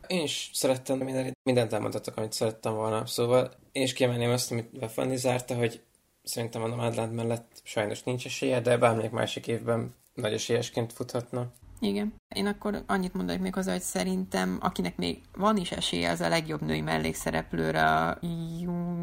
[0.10, 3.06] Én is szerettem minden, mindent elmondhatok, amit szerettem volna.
[3.06, 5.82] Szóval én is kiemelném azt, amit Fanny zárta, hogy
[6.24, 11.52] szerintem a Nomadland mellett sajnos nincs esélye, de bármelyik másik évben nagy esélyesként futhatna.
[11.80, 12.14] Igen.
[12.36, 16.30] Én akkor annyit mondanék még hozzá, hogy szerintem akinek még van is esélye, az a
[16.30, 18.18] legjobb női mellékszereplőre, a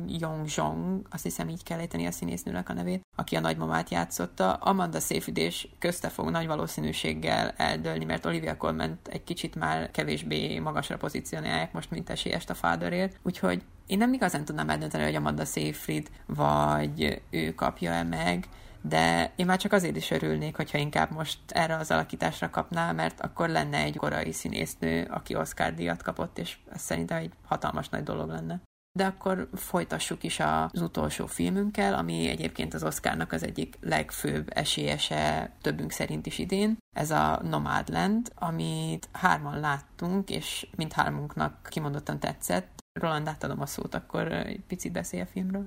[0.07, 4.53] Yong Zhong, azt hiszem így kell ejteni a színésznőnek a nevét, aki a nagymamát játszotta.
[4.53, 10.59] Amanda Seyfried és közte fog nagy valószínűséggel eldőlni, mert Olivia colman egy kicsit már kevésbé
[10.59, 13.19] magasra pozícionálják most, mint esélyest a Fatherért.
[13.23, 18.49] Úgyhogy én nem igazán tudnám eldönteni, hogy Amanda Seyfried vagy ő kapja-e meg,
[18.89, 23.21] de én már csak azért is örülnék, hogyha inkább most erre az alakításra kapná, mert
[23.21, 28.03] akkor lenne egy korai színésznő, aki Oscar díjat kapott, és ez szerintem egy hatalmas nagy
[28.03, 28.61] dolog lenne.
[28.99, 35.53] De akkor folytassuk is az utolsó filmünkkel, ami egyébként az Oscarnak az egyik legfőbb esélyese
[35.61, 36.77] többünk szerint is idén.
[36.97, 42.79] Ez a Nomadland, amit hárman láttunk, és mindhármunknak kimondottan tetszett.
[43.01, 45.67] Roland, átadom a szót, akkor egy picit beszélj a filmről.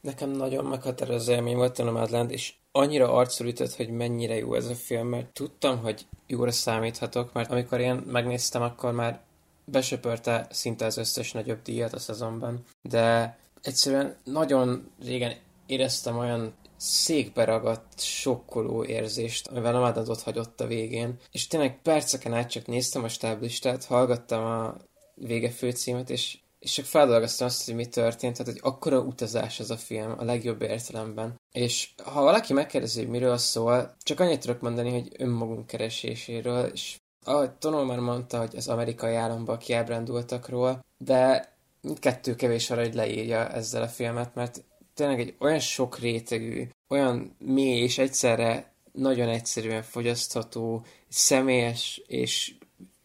[0.00, 4.66] Nekem nagyon meghatározó élmény volt a Nomadland, és annyira arcul ütött, hogy mennyire jó ez
[4.66, 9.20] a film, mert tudtam, hogy jóra számíthatok, mert amikor én megnéztem, akkor már
[9.64, 17.44] besöpörte szinte az összes nagyobb díjat a szezonban, de egyszerűen nagyon régen éreztem olyan székbe
[17.44, 21.18] ragadt, sokkoló érzést, amivel nem adott hagyott a végén.
[21.32, 24.76] És tényleg perceken át csak néztem a stáblistát, hallgattam a
[25.14, 29.70] vége főcímet, és és csak feldolgoztam azt, hogy mi történt, tehát egy akkora utazás ez
[29.70, 31.40] a film, a legjobb értelemben.
[31.52, 36.96] És ha valaki megkérdezi, hogy miről szól, csak annyit tudok mondani, hogy önmagunk kereséséről, és
[37.24, 43.48] ahogy Tonó már mondta, hogy az amerikai államban kiábrándultakról, de mindkettő kevés arra, hogy leírja
[43.48, 49.82] ezzel a filmet, mert tényleg egy olyan sok rétegű, olyan mély és egyszerre nagyon egyszerűen
[49.82, 52.54] fogyasztható, személyes és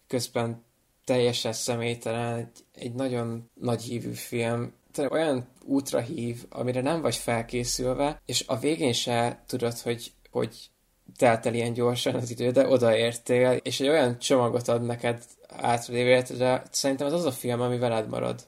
[0.08, 0.65] közben
[1.06, 7.16] teljesen személytelen, egy, egy nagyon nagy hívű film, tehát olyan útra hív, amire nem vagy
[7.16, 10.70] felkészülve, és a végén se tudod, hogy, hogy
[11.18, 16.10] telt el ilyen gyorsan az idő, de odaértél, és egy olyan csomagot ad neked átlévő
[16.10, 18.48] életedre, szerintem ez az a film, ami veled marad.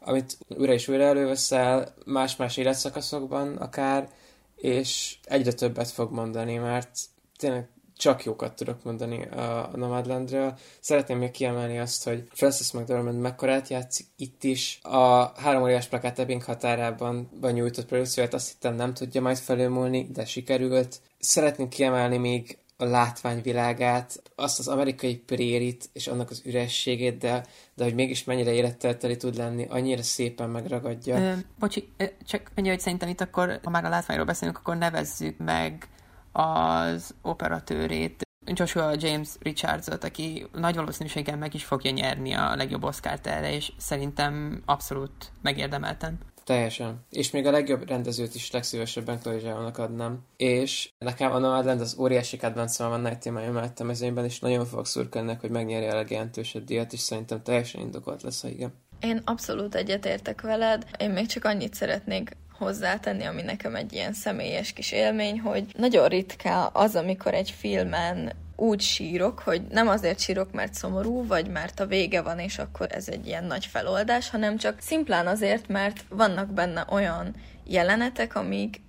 [0.00, 4.08] Amit újra és újra előveszel, más-más életszakaszokban akár,
[4.56, 6.98] és egyre többet fog mondani, mert
[7.36, 10.58] tényleg csak jókat tudok mondani a Nomadlandről.
[10.80, 14.78] Szeretném még kiemelni azt, hogy Francis McDormand mekkorát játszik itt is.
[14.82, 20.24] A három óriás plakát Ebbing határában nyújtott produkcióját azt hittem nem tudja majd felülmúlni, de
[20.24, 21.00] sikerült.
[21.18, 27.84] Szeretném kiemelni még a látványvilágát, azt az amerikai prérit és annak az ürességét, de, de
[27.84, 31.18] hogy mégis mennyire élettelteli tud lenni, annyira szépen megragadja.
[31.18, 31.92] Ö, bocsi,
[32.26, 35.88] csak annyi, hogy szerintem itt akkor, ha már a látványról beszélünk, akkor nevezzük meg
[36.34, 43.26] az operatőrét, Joshua James Richardsot, aki nagy valószínűséggel meg is fogja nyerni a legjobb Oscar-t
[43.26, 46.18] erre, és szerintem abszolút megérdemelten.
[46.44, 47.04] Teljesen.
[47.10, 50.24] És még a legjobb rendezőt is legszívesebben Chloe adnám.
[50.36, 54.66] És nekem a Nomadland az óriási kedvencem a Night témája mellett a mezőnyben, és nagyon
[54.66, 58.72] fogok szurkolni, hogy megnyerje a legjelentősebb díjat, és szerintem teljesen indokolt lesz, ha igen.
[59.00, 60.86] Én abszolút egyetértek veled.
[60.98, 66.08] Én még csak annyit szeretnék hozzátenni, ami nekem egy ilyen személyes kis élmény, hogy nagyon
[66.08, 71.80] ritka az, amikor egy filmen úgy sírok, hogy nem azért sírok, mert szomorú, vagy mert
[71.80, 76.04] a vége van, és akkor ez egy ilyen nagy feloldás, hanem csak szimplán azért, mert
[76.08, 77.34] vannak benne olyan
[77.64, 78.80] jelenetek, amik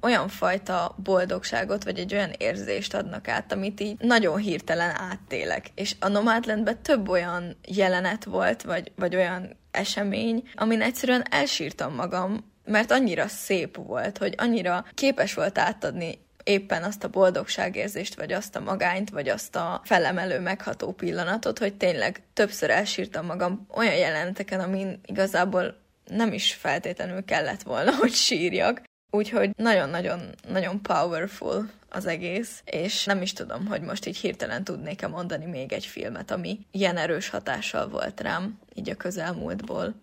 [0.00, 5.66] olyan fajta boldogságot, vagy egy olyan érzést adnak át, amit így nagyon hirtelen áttélek.
[5.74, 12.49] És a Nomadlandben több olyan jelenet volt, vagy, vagy olyan esemény, amin egyszerűen elsírtam magam,
[12.64, 18.56] mert annyira szép volt, hogy annyira képes volt átadni éppen azt a boldogságérzést, vagy azt
[18.56, 24.60] a magányt, vagy azt a felemelő, megható pillanatot, hogy tényleg többször elsírtam magam olyan jeleneteken,
[24.60, 28.82] amin igazából nem is feltétlenül kellett volna, hogy sírjak.
[29.10, 35.06] Úgyhogy nagyon-nagyon nagyon powerful az egész, és nem is tudom, hogy most így hirtelen tudnék-e
[35.06, 39.94] mondani még egy filmet, ami ilyen erős hatással volt rám, így a közelmúltból.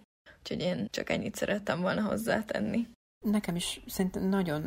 [0.49, 2.87] Úgyhogy én csak ennyit szerettem volna hozzátenni.
[3.25, 4.63] Nekem is szerintem nagyon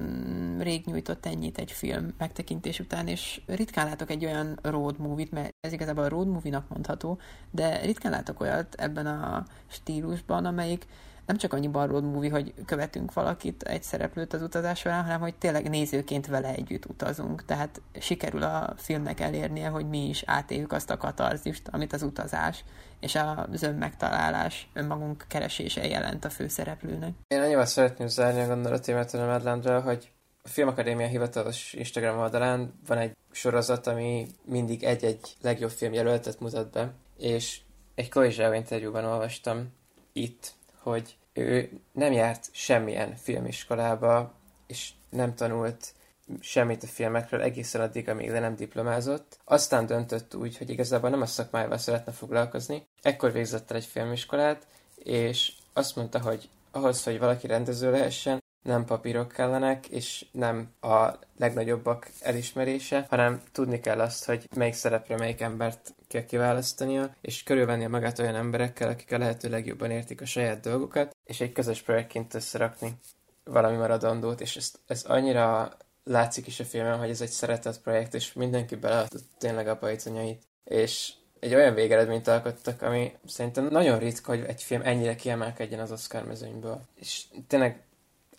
[0.59, 5.55] rég nyújtott ennyit egy film megtekintés után, és ritkán látok egy olyan road movie-t, mert
[5.61, 7.18] ez igazából a road movie-nak mondható,
[7.51, 10.87] de ritkán látok olyat ebben a stílusban, amelyik
[11.26, 15.35] nem csak annyi road movie, hogy követünk valakit, egy szereplőt az utazás során, hanem hogy
[15.35, 17.45] tényleg nézőként vele együtt utazunk.
[17.45, 22.64] Tehát sikerül a filmnek elérnie, hogy mi is átéljük azt a katarzist, amit az utazás
[23.01, 23.19] és
[23.53, 27.13] az önmegtalálás, önmagunk keresése jelent a főszereplőnek.
[27.29, 30.11] Én annyival szeretném zárni a gondolatémet a Nomadlandről, hogy
[30.43, 36.71] a Filmakadémia hivatalos Instagram oldalán van egy sorozat, ami mindig egy-egy legjobb film jelöltet mutat
[36.71, 37.61] be, és
[37.95, 39.73] egy Zhao interjúban olvastam
[40.13, 44.35] itt, hogy ő nem járt semmilyen filmiskolába,
[44.67, 45.93] és nem tanult
[46.41, 49.39] semmit a filmekről egészen addig, amíg le nem diplomázott.
[49.45, 52.87] Aztán döntött úgy, hogy igazából nem a szakmájával szeretne foglalkozni.
[53.03, 58.85] Ekkor végzett el egy filmiskolát, és azt mondta, hogy ahhoz, hogy valaki rendező lehessen, nem
[58.85, 61.09] papírok kellenek, és nem a
[61.39, 67.87] legnagyobbak elismerése, hanem tudni kell azt, hogy melyik szerepre melyik embert kell kiválasztania, és körülvenni
[67.87, 72.35] magát olyan emberekkel, akik a lehető legjobban értik a saját dolgokat, és egy közös projektként
[72.35, 72.99] összerakni
[73.45, 78.15] valami maradandót, és ezt, ez annyira látszik is a filmen, hogy ez egy szeretett projekt,
[78.15, 80.43] és mindenki beleadott tényleg a pajzonyait.
[80.65, 85.93] És egy olyan végeredményt alkottak, ami szerintem nagyon ritka, hogy egy film ennyire kiemelkedjen az
[85.93, 86.81] Oscar mezőnyből.
[86.95, 87.83] És tényleg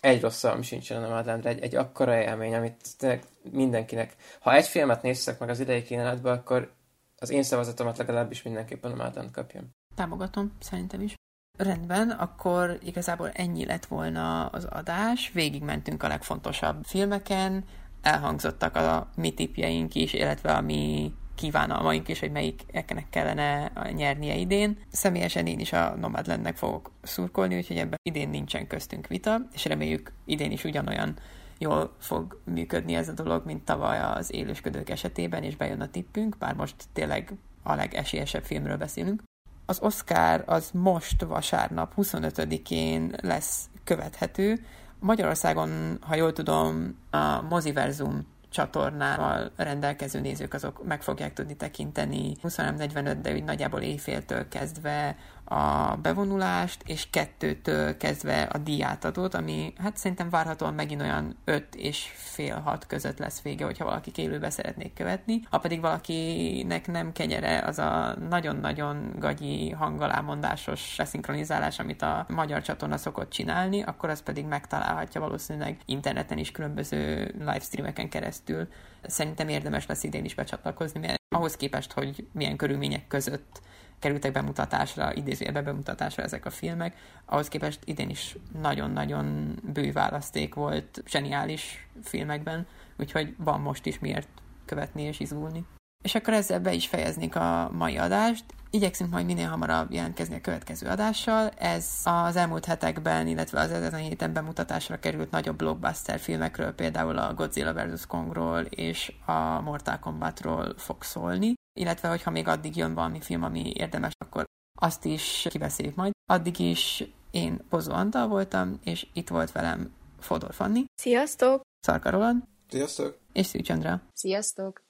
[0.00, 4.16] egy rossz ami sincsen a Nomadlandre, egy, egy akkora élmény, amit tényleg mindenkinek.
[4.40, 6.72] Ha egy filmet néztek meg az idei kínálatban, akkor
[7.18, 9.74] az én szavazatomat legalábbis mindenképpen a Nomadland kapjon.
[9.94, 11.14] Támogatom, szerintem is.
[11.62, 15.30] Rendben, akkor igazából ennyi lett volna az adás.
[15.32, 17.64] Végigmentünk a legfontosabb filmeken,
[18.02, 24.78] elhangzottak a mi tipjeink is, illetve a mi kívánalmaink is, hogy melyiknek kellene nyernie idén.
[24.90, 30.12] Személyesen én is a Nomadlandnek fogok szurkolni, úgyhogy ebben idén nincsen köztünk vita, és reméljük
[30.24, 31.16] idén is ugyanolyan
[31.58, 36.38] jól fog működni ez a dolog, mint tavaly az élősködők esetében, és bejön a tippünk,
[36.38, 37.32] bár most tényleg
[37.62, 39.22] a legesélyesebb filmről beszélünk.
[39.66, 44.66] Az Oscar az most vasárnap 25-én lesz követhető.
[44.98, 53.18] Magyarországon, ha jól tudom, a Moziverzum csatornával rendelkező nézők azok meg fogják tudni tekinteni 23.45,
[53.22, 55.16] de úgy nagyjából éjféltől kezdve
[55.52, 62.12] a bevonulást, és kettőtől kezdve a díjátadót, ami hát szerintem várhatóan megint olyan öt és
[62.14, 65.40] fél hat között lesz vége, hogyha valaki élőbe szeretnék követni.
[65.50, 72.96] Ha pedig valakinek nem kenyere, az a nagyon-nagyon gagyi hangalámondásos leszinkronizálás, amit a magyar csatorna
[72.96, 78.68] szokott csinálni, akkor az pedig megtalálhatja valószínűleg interneten is különböző livestreameken keresztül.
[79.02, 83.60] Szerintem érdemes lesz idén is becsatlakozni, mert ahhoz képest, hogy milyen körülmények között
[84.02, 91.02] kerültek bemutatásra, idézőjelbe bemutatásra ezek a filmek, ahhoz képest idén is nagyon-nagyon bő választék volt
[91.06, 92.66] zseniális filmekben,
[92.98, 94.28] úgyhogy van most is miért
[94.64, 95.64] követni és izgulni.
[96.02, 98.44] És akkor ezzel be is fejeznék a mai adást.
[98.70, 101.48] Igyekszünk majd minél hamarabb jelentkezni a következő adással.
[101.48, 107.18] Ez az elmúlt hetekben, illetve az ezen a héten bemutatásra került nagyobb blockbuster filmekről, például
[107.18, 108.06] a Godzilla vs.
[108.06, 111.54] Kongról és a Mortal Kombatról fog szólni.
[111.80, 114.44] Illetve, hogyha még addig jön valami film, ami érdemes, akkor
[114.80, 116.12] azt is kibeszéljük majd.
[116.30, 120.84] Addig is én Bozó Antal voltam, és itt volt velem Fodor Fanni.
[120.94, 121.60] Sziasztok!
[121.86, 122.42] Szarka Roland.
[122.68, 123.18] Sziasztok!
[123.32, 124.00] És Szűcs Andrá.
[124.12, 124.82] Sziasztok!